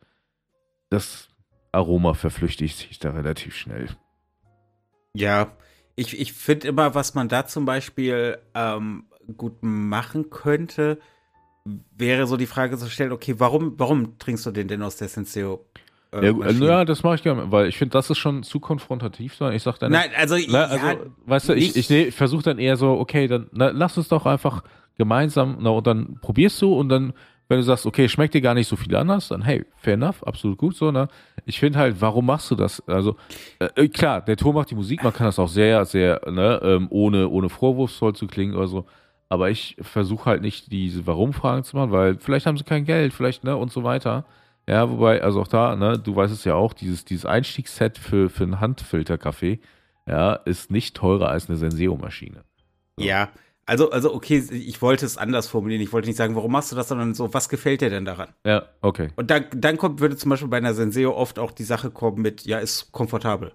Das 0.90 1.28
Aroma 1.72 2.14
verflüchtigt 2.14 2.78
sich 2.78 2.98
da 2.98 3.10
relativ 3.10 3.54
schnell. 3.54 3.88
Ja, 5.14 5.56
ich, 5.96 6.18
ich 6.18 6.32
finde 6.32 6.68
immer, 6.68 6.94
was 6.94 7.14
man 7.14 7.28
da 7.28 7.46
zum 7.46 7.64
Beispiel 7.64 8.38
ähm, 8.54 9.06
gut 9.36 9.58
machen 9.62 10.30
könnte, 10.30 10.98
wäre 11.64 12.26
so 12.26 12.36
die 12.36 12.46
Frage 12.46 12.78
zu 12.78 12.88
stellen, 12.88 13.12
okay, 13.12 13.34
warum, 13.38 13.74
warum 13.78 14.18
trinkst 14.18 14.46
du 14.46 14.50
den 14.50 14.68
denn 14.68 14.82
aus 14.82 14.96
der 14.96 15.08
Senseo 15.08 15.66
äh, 16.12 16.26
ja, 16.26 16.38
also, 16.40 16.64
ja, 16.64 16.84
das 16.84 17.02
mache 17.02 17.16
ich 17.16 17.22
gerne, 17.22 17.52
weil 17.52 17.68
ich 17.68 17.78
finde, 17.78 17.92
das 17.92 18.10
ist 18.10 18.18
schon 18.18 18.42
zu 18.42 18.58
konfrontativ. 18.58 19.36
Sein. 19.36 19.52
Ich 19.54 19.62
sag 19.62 19.78
dann, 19.78 19.92
Nein, 19.92 20.10
also, 20.16 20.36
na, 20.48 20.64
also 20.64 20.86
ja, 20.86 20.96
weißt 21.26 21.48
du, 21.50 21.52
ich, 21.54 21.76
ich, 21.76 21.90
ich 21.90 22.14
versuche 22.14 22.42
dann 22.42 22.58
eher 22.58 22.76
so, 22.76 22.98
okay, 22.98 23.28
dann 23.28 23.46
na, 23.52 23.70
lass 23.70 23.96
uns 23.96 24.08
doch 24.08 24.26
einfach 24.26 24.62
gemeinsam, 24.96 25.58
na, 25.60 25.70
und 25.70 25.86
dann 25.86 26.18
probierst 26.20 26.60
du 26.62 26.74
und 26.74 26.88
dann, 26.88 27.12
wenn 27.48 27.58
du 27.58 27.62
sagst, 27.62 27.86
okay, 27.86 28.08
schmeckt 28.08 28.34
dir 28.34 28.40
gar 28.40 28.54
nicht 28.54 28.66
so 28.66 28.76
viel 28.76 28.94
anders, 28.96 29.28
dann 29.28 29.42
hey, 29.42 29.64
fair 29.76 29.94
enough, 29.94 30.22
absolut 30.24 30.58
gut 30.58 30.76
so, 30.76 30.90
ne? 30.90 31.08
Ich 31.46 31.60
finde 31.60 31.78
halt, 31.78 32.00
warum 32.00 32.26
machst 32.26 32.50
du 32.50 32.56
das? 32.56 32.82
Also, 32.88 33.16
äh, 33.58 33.88
klar, 33.88 34.20
der 34.20 34.36
Ton 34.36 34.54
macht 34.54 34.70
die 34.70 34.74
Musik, 34.74 35.04
man 35.04 35.12
kann 35.12 35.26
das 35.26 35.38
auch 35.38 35.48
sehr, 35.48 35.84
sehr, 35.84 36.20
ne, 36.28 36.60
ähm, 36.62 36.88
ohne, 36.90 37.28
ohne 37.28 37.48
vorwurfsvoll 37.48 38.14
zu 38.14 38.26
klingen 38.26 38.56
oder 38.56 38.68
so. 38.68 38.84
Aber 39.28 39.48
ich 39.48 39.76
versuche 39.80 40.26
halt 40.26 40.42
nicht 40.42 40.72
diese 40.72 41.06
Warum-Fragen 41.06 41.62
zu 41.62 41.76
machen, 41.76 41.92
weil 41.92 42.18
vielleicht 42.18 42.46
haben 42.46 42.56
sie 42.56 42.64
kein 42.64 42.84
Geld, 42.84 43.12
vielleicht, 43.12 43.44
ne, 43.44 43.56
und 43.56 43.70
so 43.70 43.84
weiter. 43.84 44.24
Ja, 44.70 44.88
wobei, 44.88 45.20
also 45.20 45.40
auch 45.40 45.48
da, 45.48 45.74
ne, 45.74 45.98
du 45.98 46.14
weißt 46.14 46.32
es 46.32 46.44
ja 46.44 46.54
auch, 46.54 46.72
dieses, 46.72 47.04
dieses 47.04 47.26
Einstiegsset 47.26 47.98
für, 47.98 48.30
für 48.30 48.44
einen 48.44 48.60
Handfilterkaffee, 48.60 49.58
ja, 50.06 50.34
ist 50.34 50.70
nicht 50.70 50.96
teurer 50.96 51.28
als 51.28 51.48
eine 51.48 51.58
Senseo-Maschine. 51.58 52.44
So. 52.96 53.04
Ja, 53.04 53.30
also, 53.66 53.90
also 53.90 54.14
okay, 54.14 54.38
ich 54.38 54.80
wollte 54.80 55.06
es 55.06 55.16
anders 55.16 55.48
formulieren. 55.48 55.82
Ich 55.82 55.92
wollte 55.92 56.06
nicht 56.06 56.16
sagen, 56.16 56.36
warum 56.36 56.52
machst 56.52 56.70
du 56.70 56.76
das, 56.76 56.86
sondern 56.86 57.14
so, 57.14 57.34
was 57.34 57.48
gefällt 57.48 57.80
dir 57.80 57.90
denn 57.90 58.04
daran? 58.04 58.28
Ja, 58.46 58.62
okay. 58.80 59.08
Und 59.16 59.32
dann, 59.32 59.46
dann 59.56 59.76
kommt, 59.76 59.98
würde 59.98 60.16
zum 60.16 60.30
Beispiel 60.30 60.48
bei 60.48 60.58
einer 60.58 60.74
Senseo 60.74 61.16
oft 61.16 61.40
auch 61.40 61.50
die 61.50 61.64
Sache 61.64 61.90
kommen 61.90 62.22
mit, 62.22 62.46
ja, 62.46 62.60
ist 62.60 62.92
komfortabel. 62.92 63.50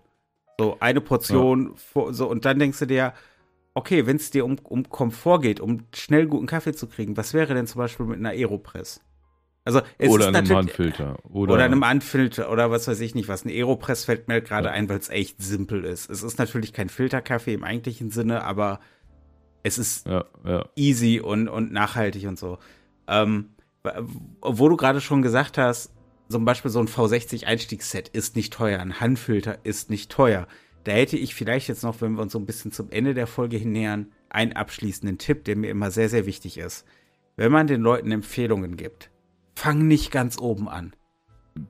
So, 0.60 0.76
eine 0.82 1.00
Portion, 1.00 1.76
ja. 1.96 2.12
so, 2.12 2.28
und 2.30 2.44
dann 2.44 2.60
denkst 2.60 2.80
du 2.80 2.88
dir, 2.88 3.14
okay, 3.74 4.06
wenn 4.06 4.18
es 4.18 4.32
dir 4.32 4.44
um, 4.44 4.58
um 4.64 4.90
Komfort 4.90 5.40
geht, 5.40 5.62
um 5.62 5.86
schnell 5.96 6.28
guten 6.28 6.46
Kaffee 6.46 6.74
zu 6.74 6.88
kriegen, 6.88 7.16
was 7.16 7.34
wäre 7.34 7.54
denn 7.54 7.68
zum 7.68 7.80
Beispiel 7.80 8.06
mit 8.06 8.20
einer 8.20 8.32
Aeropress? 8.32 9.00
Also 9.66 9.82
es 9.98 10.10
oder 10.10 10.30
ist 10.30 10.36
einem 10.36 10.56
Handfilter. 10.56 11.18
Oder, 11.28 11.54
oder 11.54 11.64
einem 11.64 11.84
Handfilter 11.84 12.52
oder 12.52 12.70
was 12.70 12.88
weiß 12.88 13.00
ich 13.00 13.16
nicht 13.16 13.28
was. 13.28 13.46
Ein 13.46 13.50
Aeropress 13.50 14.06
fällt 14.06 14.28
mir 14.28 14.42
gerade 14.42 14.68
ja. 14.68 14.74
ein, 14.74 14.88
weil 14.88 15.00
es 15.00 15.10
echt 15.10 15.42
simpel 15.42 15.84
ist. 15.84 16.10
Es 16.10 16.22
ist 16.22 16.38
natürlich 16.38 16.72
kein 16.72 16.88
Filterkaffee 16.88 17.56
im 17.56 17.64
eigentlichen 17.64 18.12
Sinne, 18.12 18.44
aber 18.44 18.80
es 19.64 19.80
ist 19.80 20.06
ja, 20.06 20.24
ja. 20.46 20.70
easy 20.76 21.20
und, 21.20 21.50
und 21.50 21.74
nachhaltig 21.74 22.28
und 22.28 22.38
so. 22.38 22.60
Ähm, 23.08 23.50
wo 24.42 24.70
du 24.70 24.78
gerade 24.78 25.02
schon 25.02 25.24
gesagt 25.24 25.58
hast, 25.58 25.92
zum 26.30 26.46
Beispiel 26.46 26.70
so 26.70 26.80
ein 26.80 26.88
V60 26.88 27.46
Einstiegsset 27.46 28.10
ist 28.10 28.36
nicht 28.36 28.54
teuer, 28.54 28.80
ein 28.80 29.00
Handfilter 29.00 29.60
ist 29.64 29.90
nicht 29.90 30.12
teuer. 30.12 30.48
Da 30.84 30.92
hätte 30.92 31.18
ich 31.18 31.34
vielleicht 31.34 31.68
jetzt 31.68 31.84
noch, 31.84 32.02
wenn 32.02 32.14
wir 32.14 32.22
uns 32.22 32.34
so 32.34 32.40
ein 32.40 32.46
bisschen 32.46 32.72
zum 32.72 32.92
Ende 32.92 33.16
der 33.16 33.26
Folge 33.26 33.58
hin 33.58 33.72
nähern, 33.72 34.12
einen 34.30 34.54
abschließenden 34.54 35.18
Tipp, 35.18 35.44
der 35.46 35.56
mir 35.56 35.72
immer 35.72 35.90
sehr, 35.90 36.10
sehr 36.10 36.28
wichtig 36.28 36.60
ist. 36.60 36.86
Wenn 37.36 37.52
man 37.52 37.66
den 37.66 37.82
Leuten 37.82 38.12
Empfehlungen 38.12 38.78
gibt, 38.78 39.10
fang 39.56 39.88
nicht 39.88 40.12
ganz 40.12 40.38
oben 40.38 40.68
an. 40.68 40.94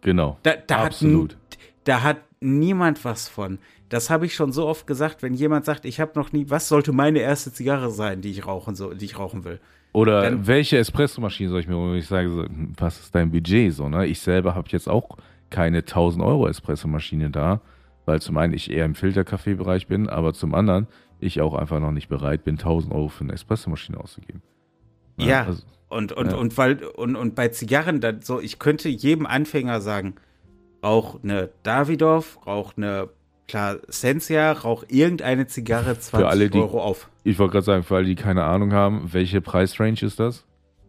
Genau. 0.01 0.37
Da, 0.43 0.55
da 0.55 0.85
Absolut. 0.85 1.33
Hat, 1.33 1.57
da 1.83 2.03
hat 2.03 2.17
niemand 2.39 3.05
was 3.05 3.27
von. 3.27 3.59
Das 3.89 4.09
habe 4.09 4.25
ich 4.25 4.33
schon 4.35 4.51
so 4.51 4.67
oft 4.67 4.87
gesagt, 4.87 5.21
wenn 5.21 5.33
jemand 5.33 5.65
sagt, 5.65 5.85
ich 5.85 5.99
habe 5.99 6.11
noch 6.15 6.31
nie, 6.31 6.49
was 6.49 6.67
sollte 6.67 6.91
meine 6.91 7.19
erste 7.19 7.53
Zigarre 7.53 7.91
sein, 7.91 8.21
die 8.21 8.31
ich 8.31 8.45
rauchen, 8.45 8.75
so, 8.75 8.93
die 8.93 9.05
ich 9.05 9.19
rauchen 9.19 9.43
will. 9.43 9.59
Oder 9.93 10.23
Dann, 10.23 10.47
welche 10.47 10.77
Espressomaschine 10.77 11.49
soll 11.49 11.61
ich 11.61 11.67
mir 11.67 11.77
holen? 11.77 11.95
Ich 11.95 12.07
sage 12.07 12.29
so, 12.29 12.43
hm, 12.43 12.73
was 12.77 12.99
ist 12.99 13.15
dein 13.15 13.31
Budget 13.31 13.73
so, 13.73 13.87
ne? 13.87 14.05
Ich 14.07 14.19
selber 14.19 14.55
habe 14.55 14.67
jetzt 14.71 14.89
auch 14.89 15.17
keine 15.49 15.79
1000 15.79 16.23
Euro 16.23 16.47
Espressomaschine 16.47 17.29
da, 17.29 17.61
weil 18.05 18.21
zum 18.21 18.37
einen 18.37 18.53
ich 18.53 18.69
eher 18.69 18.85
im 18.85 18.95
Filterkaffeebereich 18.95 19.87
bin, 19.87 20.09
aber 20.09 20.33
zum 20.33 20.53
anderen 20.53 20.87
ich 21.19 21.39
auch 21.39 21.53
einfach 21.53 21.79
noch 21.79 21.91
nicht 21.91 22.09
bereit 22.09 22.43
bin, 22.43 22.55
1000 22.55 22.93
Euro 22.93 23.07
für 23.07 23.23
eine 23.23 23.33
Espressomaschine 23.33 23.97
auszugeben. 23.97 24.41
Ja, 25.17 25.27
ja 25.27 25.43
also, 25.45 25.63
und, 25.95 26.11
und, 26.11 26.31
ja. 26.31 26.37
und, 26.37 26.57
weil, 26.57 26.83
und, 26.83 27.15
und 27.15 27.33
bei 27.35 27.47
Zigarren, 27.47 28.01
dann 28.01 28.21
so, 28.21 28.39
ich 28.39 28.59
könnte 28.59 28.89
jedem 28.89 29.25
Anfänger 29.25 29.81
sagen, 29.81 30.15
rauch 30.83 31.23
eine 31.23 31.49
Davidoff, 31.63 32.45
rauch 32.45 32.73
eine 32.77 33.09
Klar, 33.47 33.77
Sensia 33.87 34.53
raucht 34.53 34.91
irgendeine 34.91 35.45
Zigarre 35.45 35.99
20 35.99 36.27
alle, 36.27 36.49
die- 36.49 36.57
Euro 36.57 36.81
auf. 36.81 37.09
Ich 37.23 37.37
wollte 37.37 37.53
gerade 37.53 37.65
sagen, 37.65 37.83
für 37.83 37.97
alle, 37.97 38.05
die 38.05 38.15
keine 38.15 38.43
Ahnung 38.43 38.73
haben, 38.73 39.13
welche 39.13 39.39
Preisrange 39.39 40.01
ist 40.01 40.19
das? 40.19 40.45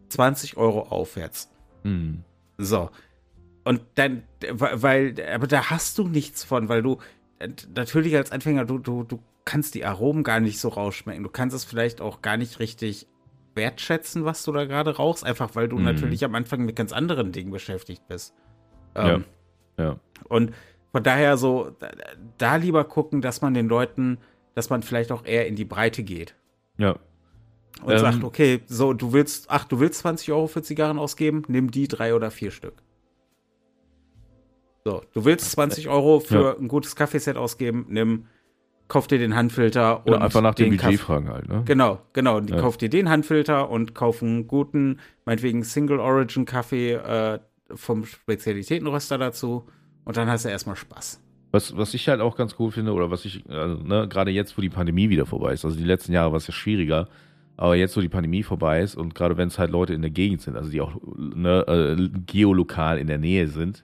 20 0.09 0.57
Euro 0.57 0.81
aufwärts. 0.89 1.51
Hm. 1.83 2.23
So. 2.57 2.89
Und 3.63 3.81
dann, 3.95 4.23
weil, 4.49 5.13
aber 5.31 5.45
da 5.45 5.69
hast 5.69 5.99
du 5.99 6.07
nichts 6.07 6.43
von, 6.43 6.67
weil 6.67 6.81
du 6.81 6.97
natürlich 7.75 8.15
als 8.15 8.31
Anfänger, 8.31 8.65
du, 8.65 8.79
du, 8.79 9.03
du 9.03 9.19
kannst 9.45 9.75
die 9.75 9.85
Aromen 9.85 10.23
gar 10.23 10.39
nicht 10.39 10.59
so 10.59 10.69
rausschmecken. 10.69 11.21
Du 11.23 11.29
kannst 11.29 11.55
es 11.55 11.63
vielleicht 11.63 12.01
auch 12.01 12.23
gar 12.23 12.37
nicht 12.37 12.59
richtig 12.59 13.05
wertschätzen, 13.57 14.23
was 14.23 14.43
du 14.45 14.53
da 14.53 14.63
gerade 14.65 14.95
rauchst, 14.95 15.25
einfach 15.25 15.55
weil 15.55 15.67
du 15.67 15.77
Mhm. 15.77 15.83
natürlich 15.83 16.23
am 16.23 16.33
Anfang 16.35 16.63
mit 16.63 16.75
ganz 16.77 16.93
anderen 16.93 17.33
Dingen 17.33 17.51
beschäftigt 17.51 18.07
bist. 18.07 18.33
Ja. 18.95 19.15
Ähm, 19.15 19.25
Ja. 19.77 19.99
Und 20.29 20.53
von 20.91 21.03
daher 21.03 21.35
so, 21.37 21.71
da, 21.79 21.89
da 22.37 22.55
lieber 22.55 22.83
gucken, 22.85 23.21
dass 23.21 23.41
man 23.41 23.53
den 23.53 23.67
Leuten, 23.67 24.17
dass 24.55 24.69
man 24.71 24.81
vielleicht 24.81 25.11
auch 25.11 25.25
eher 25.25 25.45
in 25.47 25.55
die 25.55 25.65
Breite 25.65 26.01
geht. 26.03 26.33
Ja. 26.77 26.95
Und 27.83 27.91
Ähm, 27.91 27.99
sagt, 27.99 28.23
okay, 28.23 28.61
so, 28.65 28.93
du 28.93 29.13
willst, 29.13 29.51
ach, 29.51 29.65
du 29.65 29.79
willst 29.79 29.99
20 29.99 30.31
Euro 30.31 30.47
für 30.47 30.63
Zigarren 30.63 30.97
ausgeben, 30.97 31.43
nimm 31.47 31.69
die 31.69 31.87
drei 31.87 32.15
oder 32.15 32.31
vier 32.31 32.49
Stück. 32.49 32.81
So, 34.83 35.03
du 35.13 35.25
willst 35.25 35.51
20 35.51 35.89
Euro 35.89 36.19
für 36.19 36.41
Ja. 36.41 36.57
ein 36.57 36.67
gutes 36.69 36.95
Kaffeeset 36.95 37.35
ausgeben, 37.37 37.85
nimm, 37.89 38.27
kauf 38.87 39.07
dir 39.07 39.17
den 39.19 39.35
Handfilter 39.35 40.05
und 40.05 40.13
Oder 40.13 40.21
einfach 40.21 40.41
nach 40.41 40.55
dem 40.55 40.69
Budget 40.69 40.81
Kaff- 40.81 41.01
fragen 41.01 41.29
halt, 41.29 41.47
ne? 41.49 41.63
Genau, 41.65 41.99
genau. 42.13 42.39
Die 42.39 42.53
Ja. 42.53 42.59
Kauf 42.59 42.77
dir 42.77 42.89
den 42.89 43.09
Handfilter 43.09 43.69
und 43.69 43.93
kauf 43.95 44.21
einen 44.23 44.47
guten, 44.47 44.99
meinetwegen 45.25 45.63
Single 45.63 45.99
Origin 45.99 46.45
Kaffee 46.45 46.93
äh, 46.93 47.39
vom 47.75 48.05
Spezialitätenröster 48.05 49.17
dazu 49.17 49.65
und 50.05 50.15
dann 50.17 50.29
hast 50.29 50.45
du 50.45 50.49
erstmal 50.49 50.75
Spaß. 50.75 51.21
Was, 51.51 51.75
was 51.75 51.93
ich 51.93 52.07
halt 52.09 52.21
auch 52.21 52.35
ganz 52.35 52.55
cool 52.59 52.71
finde, 52.71 52.93
oder 52.93 53.09
was 53.09 53.25
ich, 53.25 53.43
also, 53.49 53.81
ne, 53.83 54.07
gerade 54.07 54.31
jetzt, 54.31 54.57
wo 54.57 54.61
die 54.61 54.69
Pandemie 54.69 55.09
wieder 55.09 55.25
vorbei 55.25 55.53
ist, 55.53 55.65
also 55.65 55.77
die 55.77 55.83
letzten 55.85 56.11
Jahre 56.13 56.31
war 56.31 56.37
es 56.37 56.47
ja 56.47 56.53
schwieriger, 56.53 57.07
aber 57.55 57.75
jetzt, 57.75 57.95
wo 57.97 58.01
die 58.01 58.09
Pandemie 58.09 58.43
vorbei 58.43 58.81
ist 58.81 58.95
und 58.95 59.15
gerade 59.15 59.37
wenn 59.37 59.47
es 59.47 59.57
halt 59.57 59.71
Leute 59.71 59.93
in 59.93 60.01
der 60.01 60.11
Gegend 60.11 60.41
sind, 60.41 60.55
also 60.55 60.69
die 60.69 60.81
auch 60.81 60.93
ne, 61.17 61.65
äh, 61.67 62.09
geolokal 62.25 62.99
in 62.99 63.07
der 63.07 63.17
Nähe 63.17 63.47
sind, 63.47 63.83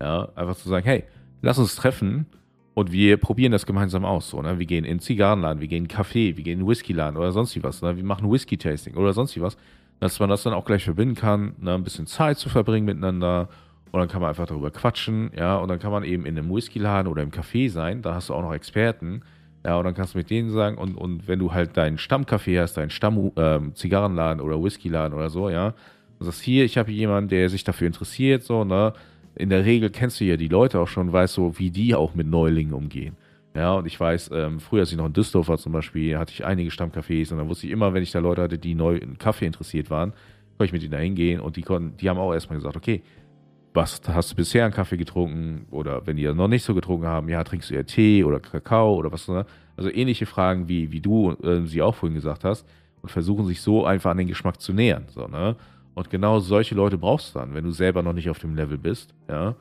ja, 0.00 0.28
einfach 0.34 0.56
zu 0.56 0.68
sagen, 0.68 0.84
hey, 0.86 1.04
lass 1.42 1.58
uns 1.58 1.76
treffen 1.76 2.26
und 2.74 2.92
wir 2.92 3.16
probieren 3.16 3.52
das 3.52 3.66
gemeinsam 3.66 4.04
aus. 4.04 4.30
So, 4.30 4.40
ne? 4.42 4.58
Wir 4.58 4.66
gehen 4.66 4.84
in 4.84 5.00
Zigarrenladen, 5.00 5.60
wir 5.60 5.68
gehen 5.68 5.84
in 5.84 5.90
Café, 5.90 6.36
wir 6.36 6.44
gehen 6.44 6.60
in 6.60 6.66
Whiskyladen 6.66 7.16
oder 7.16 7.32
sonst 7.32 7.60
was. 7.62 7.82
Ne? 7.82 7.96
Wir 7.96 8.04
machen 8.04 8.30
Whisky-Tasting 8.30 8.94
oder 8.94 9.12
sonst 9.12 9.40
was. 9.40 9.56
Dass 9.98 10.18
man 10.18 10.30
das 10.30 10.44
dann 10.44 10.54
auch 10.54 10.64
gleich 10.64 10.84
verbinden 10.84 11.14
kann, 11.14 11.54
ne? 11.60 11.74
ein 11.74 11.84
bisschen 11.84 12.06
Zeit 12.06 12.38
zu 12.38 12.48
verbringen 12.48 12.86
miteinander. 12.86 13.48
Und 13.92 13.98
dann 13.98 14.08
kann 14.08 14.20
man 14.20 14.28
einfach 14.28 14.46
darüber 14.46 14.70
quatschen, 14.70 15.32
ja, 15.36 15.56
und 15.56 15.68
dann 15.68 15.80
kann 15.80 15.90
man 15.90 16.04
eben 16.04 16.24
in 16.24 16.38
einem 16.38 16.48
Whiskyladen 16.54 17.10
oder 17.10 17.24
im 17.24 17.32
Café 17.32 17.68
sein, 17.68 18.02
da 18.02 18.14
hast 18.14 18.28
du 18.28 18.34
auch 18.34 18.42
noch 18.42 18.54
Experten, 18.54 19.22
ja, 19.64 19.76
und 19.76 19.84
dann 19.84 19.94
kannst 19.94 20.14
du 20.14 20.18
mit 20.18 20.30
denen 20.30 20.50
sagen, 20.50 20.78
und, 20.78 20.94
und 20.94 21.26
wenn 21.26 21.40
du 21.40 21.52
halt 21.52 21.76
deinen 21.76 21.98
Stammcafé 21.98 22.60
hast, 22.60 22.76
deinen 22.76 22.90
Stamm 22.90 23.32
ähm, 23.34 23.74
Zigarrenladen 23.74 24.40
oder 24.40 24.62
Whiskyladen 24.62 25.12
oder 25.12 25.28
so, 25.28 25.50
ja, 25.50 25.74
und 26.20 26.26
sagst, 26.26 26.42
hier, 26.42 26.64
ich 26.64 26.78
habe 26.78 26.92
jemanden, 26.92 27.30
der 27.30 27.48
sich 27.48 27.64
dafür 27.64 27.88
interessiert, 27.88 28.44
so, 28.44 28.64
ne, 28.64 28.92
in 29.34 29.48
der 29.48 29.64
Regel 29.64 29.90
kennst 29.90 30.20
du 30.20 30.24
ja 30.24 30.36
die 30.36 30.48
Leute 30.48 30.80
auch 30.80 30.88
schon, 30.88 31.12
weißt 31.12 31.34
so, 31.34 31.58
wie 31.58 31.70
die 31.70 31.94
auch 31.94 32.14
mit 32.14 32.26
Neulingen 32.26 32.74
umgehen. 32.74 33.16
Ja, 33.54 33.74
und 33.74 33.86
ich 33.86 33.98
weiß, 33.98 34.30
ähm, 34.32 34.60
früher, 34.60 34.80
als 34.80 34.92
ich 34.92 34.96
noch 34.96 35.06
in 35.06 35.12
Düsseldorf 35.12 35.48
war 35.48 35.58
zum 35.58 35.72
Beispiel, 35.72 36.16
hatte 36.16 36.32
ich 36.32 36.44
einige 36.44 36.70
Stammcafés 36.70 37.32
und 37.32 37.38
dann 37.38 37.48
wusste 37.48 37.66
ich 37.66 37.72
immer, 37.72 37.92
wenn 37.94 38.02
ich 38.02 38.12
da 38.12 38.20
Leute 38.20 38.42
hatte, 38.42 38.58
die 38.58 38.74
neu 38.74 38.96
in 38.96 39.18
Kaffee 39.18 39.46
interessiert 39.46 39.90
waren, 39.90 40.12
konnte 40.56 40.66
ich 40.66 40.72
mit 40.72 40.82
ihnen 40.82 40.92
da 40.92 40.98
hingehen 40.98 41.40
und 41.40 41.56
die 41.56 41.62
konnten, 41.62 41.96
die 41.96 42.08
haben 42.08 42.18
auch 42.18 42.32
erstmal 42.32 42.58
gesagt, 42.58 42.76
okay, 42.76 43.02
was 43.72 44.00
hast 44.06 44.32
du 44.32 44.36
bisher 44.36 44.64
an 44.64 44.72
Kaffee 44.72 44.96
getrunken? 44.96 45.66
Oder 45.70 46.06
wenn 46.06 46.16
die 46.16 46.26
noch 46.32 46.48
nicht 46.48 46.64
so 46.64 46.74
getrunken 46.74 47.06
haben, 47.06 47.28
ja, 47.28 47.42
trinkst 47.44 47.70
du 47.70 47.74
eher 47.74 47.86
Tee 47.86 48.24
oder 48.24 48.40
Kakao 48.40 48.94
oder 48.94 49.12
was? 49.12 49.28
Ne? 49.28 49.46
Also 49.76 49.90
ähnliche 49.90 50.26
Fragen, 50.26 50.68
wie, 50.68 50.92
wie 50.92 51.00
du 51.00 51.32
äh, 51.42 51.66
sie 51.66 51.82
auch 51.82 51.94
vorhin 51.94 52.14
gesagt 52.14 52.44
hast 52.44 52.66
und 53.02 53.10
versuchen 53.10 53.46
sich 53.46 53.60
so 53.60 53.84
einfach 53.84 54.10
an 54.10 54.18
den 54.18 54.28
Geschmack 54.28 54.60
zu 54.60 54.72
nähern. 54.72 55.04
So, 55.08 55.26
ne? 55.26 55.56
Und 56.00 56.08
genau 56.08 56.40
solche 56.40 56.74
Leute 56.74 56.96
brauchst 56.96 57.34
du 57.34 57.40
dann, 57.40 57.52
wenn 57.52 57.64
du 57.64 57.72
selber 57.72 58.02
noch 58.02 58.14
nicht 58.14 58.30
auf 58.30 58.38
dem 58.38 58.54
Level 58.54 58.78
bist, 58.78 59.12
ja. 59.28 59.54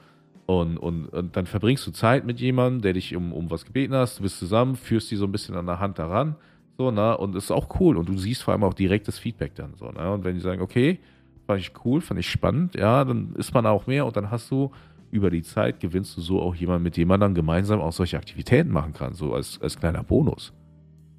Und, 0.45 0.77
und, 0.77 1.07
und 1.07 1.35
dann 1.35 1.45
verbringst 1.45 1.85
du 1.85 1.91
Zeit 1.91 2.25
mit 2.25 2.39
jemandem, 2.39 2.81
der 2.81 2.93
dich 2.93 3.13
um, 3.13 3.33
um 3.33 3.51
was 3.51 3.65
gebeten 3.65 3.93
hast, 3.93 4.19
du 4.19 4.23
bist 4.23 4.39
zusammen, 4.39 4.77
führst 4.77 5.11
die 5.11 5.17
so 5.17 5.25
ein 5.25 5.33
bisschen 5.33 5.55
an 5.55 5.65
der 5.65 5.81
Hand 5.81 5.99
daran, 5.99 6.37
so, 6.77 6.91
ne? 6.91 7.17
Und 7.17 7.35
ist 7.35 7.51
auch 7.51 7.81
cool. 7.81 7.97
Und 7.97 8.07
du 8.07 8.17
siehst 8.17 8.43
vor 8.43 8.53
allem 8.53 8.63
auch 8.63 8.73
direktes 8.73 9.19
Feedback 9.19 9.53
dann, 9.55 9.73
so, 9.75 9.91
ne? 9.91 10.13
Und 10.13 10.23
wenn 10.23 10.33
die 10.33 10.39
sagen, 10.39 10.61
okay, 10.61 10.99
fand 11.45 11.59
ich 11.59 11.73
cool, 11.83 11.99
fand 11.99 12.21
ich 12.21 12.29
spannend, 12.29 12.73
ja, 12.73 13.03
dann 13.03 13.35
ist 13.35 13.53
man 13.53 13.65
auch 13.65 13.85
mehr 13.85 14.05
und 14.05 14.15
dann 14.15 14.31
hast 14.31 14.49
du 14.49 14.71
über 15.11 15.29
die 15.29 15.43
Zeit 15.43 15.81
gewinnst 15.81 16.15
du 16.15 16.21
so 16.21 16.41
auch 16.41 16.55
jemanden, 16.55 16.83
mit 16.83 16.95
dem 16.95 17.09
man 17.09 17.19
dann 17.19 17.35
gemeinsam 17.35 17.81
auch 17.81 17.91
solche 17.91 18.15
Aktivitäten 18.15 18.71
machen 18.71 18.93
kann, 18.93 19.13
so 19.13 19.33
als, 19.33 19.61
als 19.61 19.77
kleiner 19.77 20.03
Bonus. 20.03 20.53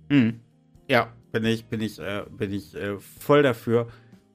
Mhm. 0.09 0.41
Ja, 0.89 1.09
bin 1.31 1.45
ich, 1.45 1.67
bin 1.67 1.83
ich, 1.83 1.99
äh, 1.99 2.25
bin 2.31 2.55
ich 2.55 2.75
äh, 2.75 2.99
voll 2.99 3.43
dafür 3.43 3.87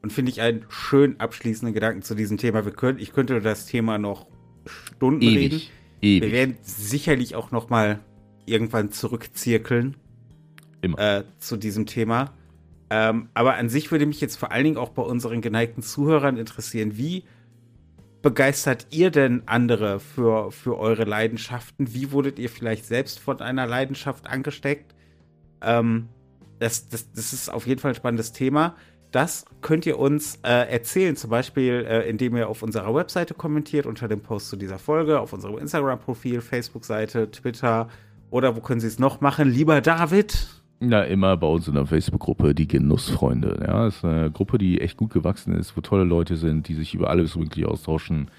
und 0.05 0.13
finde 0.13 0.31
ich 0.31 0.39
einen 0.39 0.67
schön 0.69 1.19
abschließenden 1.19 1.73
Gedanken 1.73 2.03
zu 2.03 2.13
diesem 2.13 2.37
Thema. 2.37 2.63
Wir 2.63 2.73
können, 2.73 2.99
ich 2.99 3.11
könnte 3.11 3.41
das 3.41 3.65
Thema 3.65 3.97
noch 3.97 4.27
Stunden 4.67 5.27
reden. 5.27 5.63
Wir 5.99 6.21
Ewig. 6.21 6.31
werden 6.31 6.57
sicherlich 6.61 7.33
auch 7.33 7.49
noch 7.49 7.71
mal 7.71 8.01
irgendwann 8.45 8.91
zurückzirkeln 8.91 9.97
Immer. 10.81 10.99
äh, 10.99 11.23
zu 11.39 11.57
diesem 11.57 11.87
Thema. 11.87 12.33
Ähm, 12.91 13.29
aber 13.33 13.55
an 13.55 13.67
sich 13.67 13.89
würde 13.89 14.05
mich 14.05 14.21
jetzt 14.21 14.35
vor 14.35 14.51
allen 14.51 14.65
Dingen 14.65 14.77
auch 14.77 14.89
bei 14.89 15.01
unseren 15.01 15.41
geneigten 15.41 15.81
Zuhörern 15.81 16.37
interessieren, 16.37 16.97
wie 16.97 17.23
begeistert 18.21 18.85
ihr 18.91 19.09
denn 19.09 19.41
andere 19.47 19.99
für, 19.99 20.51
für 20.51 20.77
eure 20.77 21.05
Leidenschaften? 21.05 21.95
Wie 21.95 22.11
wurdet 22.11 22.37
ihr 22.37 22.51
vielleicht 22.51 22.85
selbst 22.85 23.19
von 23.19 23.41
einer 23.41 23.65
Leidenschaft 23.65 24.27
angesteckt? 24.27 24.93
Ähm, 25.61 26.09
das, 26.59 26.89
das, 26.89 27.11
das 27.11 27.33
ist 27.33 27.49
auf 27.49 27.65
jeden 27.65 27.81
Fall 27.81 27.93
ein 27.93 27.95
spannendes 27.95 28.33
Thema. 28.33 28.75
Das 29.15 29.45
könnt 29.61 29.85
ihr 29.85 29.97
uns 29.97 30.39
äh, 30.43 30.69
erzählen, 30.69 31.15
zum 31.15 31.29
Beispiel, 31.29 31.85
äh, 31.87 32.01
indem 32.09 32.35
ihr 32.35 32.49
auf 32.49 32.61
unserer 32.61 32.93
Webseite 32.93 33.33
kommentiert 33.33 33.85
unter 33.85 34.09
dem 34.09 34.19
Post 34.19 34.49
zu 34.49 34.57
dieser 34.57 34.77
Folge, 34.77 35.21
auf 35.21 35.31
unserem 35.31 35.57
Instagram-Profil, 35.57 36.41
Facebook-Seite, 36.41 37.31
Twitter 37.31 37.87
oder 38.29 38.57
wo 38.57 38.59
können 38.59 38.81
Sie 38.81 38.87
es 38.87 38.99
noch 38.99 39.21
machen? 39.21 39.49
Lieber 39.49 39.79
David. 39.79 40.49
Na, 40.81 41.03
immer 41.05 41.37
bei 41.37 41.47
uns 41.47 41.65
in 41.69 41.75
der 41.75 41.85
Facebook-Gruppe, 41.85 42.53
die 42.53 42.67
Genussfreunde. 42.67 43.57
Ja, 43.65 43.85
das 43.85 43.95
ist 43.95 44.03
eine 44.03 44.31
Gruppe, 44.31 44.57
die 44.57 44.81
echt 44.81 44.97
gut 44.97 45.13
gewachsen 45.13 45.55
ist, 45.55 45.77
wo 45.77 45.79
tolle 45.79 46.03
Leute 46.03 46.35
sind, 46.35 46.67
die 46.67 46.73
sich 46.73 46.93
über 46.93 47.09
alles 47.09 47.39
wirklich 47.39 47.65
austauschen. 47.65 48.29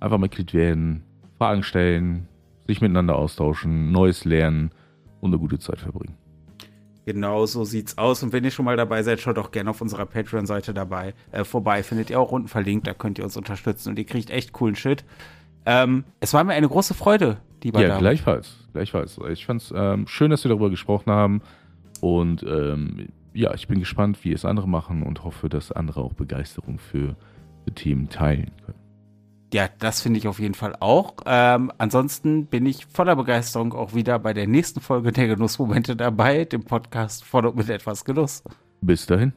Einfach 0.00 0.18
Mitglied 0.18 0.52
werden, 0.52 1.02
Fragen 1.38 1.62
stellen, 1.62 2.28
sich 2.66 2.82
miteinander 2.82 3.16
austauschen, 3.16 3.90
Neues 3.90 4.26
lernen 4.26 4.70
und 5.22 5.30
eine 5.30 5.38
gute 5.38 5.58
Zeit 5.58 5.78
verbringen. 5.78 6.19
Genau 7.06 7.46
so 7.46 7.64
sieht's 7.64 7.96
aus. 7.98 8.22
Und 8.22 8.32
wenn 8.32 8.44
ihr 8.44 8.50
schon 8.50 8.64
mal 8.64 8.76
dabei 8.76 9.02
seid, 9.02 9.20
schaut 9.20 9.38
auch 9.38 9.50
gerne 9.50 9.70
auf 9.70 9.80
unserer 9.80 10.06
Patreon-Seite 10.06 10.74
dabei 10.74 11.14
äh, 11.32 11.44
vorbei. 11.44 11.82
Findet 11.82 12.10
ihr 12.10 12.20
auch 12.20 12.30
unten 12.32 12.48
verlinkt, 12.48 12.86
da 12.86 12.94
könnt 12.94 13.18
ihr 13.18 13.24
uns 13.24 13.36
unterstützen 13.36 13.90
und 13.90 13.98
ihr 13.98 14.04
kriegt 14.06 14.30
echt 14.30 14.52
coolen 14.52 14.76
Shit. 14.76 15.04
Ähm, 15.66 16.04
es 16.20 16.32
war 16.34 16.44
mir 16.44 16.54
eine 16.54 16.68
große 16.68 16.94
Freude, 16.94 17.38
lieber 17.62 17.80
Ja, 17.80 17.88
David. 17.88 18.00
gleichfalls. 18.00 18.56
Gleichfalls. 18.72 19.18
Ich 19.30 19.44
fand's 19.46 19.72
ähm, 19.74 20.06
schön, 20.06 20.30
dass 20.30 20.44
wir 20.44 20.50
darüber 20.50 20.70
gesprochen 20.70 21.10
haben. 21.10 21.42
Und 22.00 22.42
ähm, 22.44 23.08
ja, 23.34 23.54
ich 23.54 23.68
bin 23.68 23.78
gespannt, 23.78 24.24
wie 24.24 24.32
es 24.32 24.44
andere 24.44 24.68
machen 24.68 25.02
und 25.02 25.24
hoffe, 25.24 25.48
dass 25.48 25.70
andere 25.72 26.00
auch 26.00 26.14
Begeisterung 26.14 26.78
für, 26.78 27.16
für 27.64 27.74
Themen 27.74 28.08
teilen 28.08 28.50
können. 28.64 28.79
Ja, 29.52 29.68
das 29.78 30.00
finde 30.00 30.18
ich 30.18 30.28
auf 30.28 30.38
jeden 30.38 30.54
Fall 30.54 30.76
auch. 30.78 31.14
Ähm, 31.26 31.72
ansonsten 31.78 32.46
bin 32.46 32.66
ich 32.66 32.86
voller 32.86 33.16
Begeisterung 33.16 33.72
auch 33.72 33.94
wieder 33.94 34.18
bei 34.18 34.32
der 34.32 34.46
nächsten 34.46 34.80
Folge 34.80 35.10
der 35.10 35.26
Genussmomente 35.26 35.96
dabei, 35.96 36.44
dem 36.44 36.64
Podcast 36.64 37.24
und 37.24 37.56
mit 37.56 37.68
etwas 37.68 38.04
Genuss. 38.04 38.44
Bis 38.80 39.06
dahin. 39.06 39.32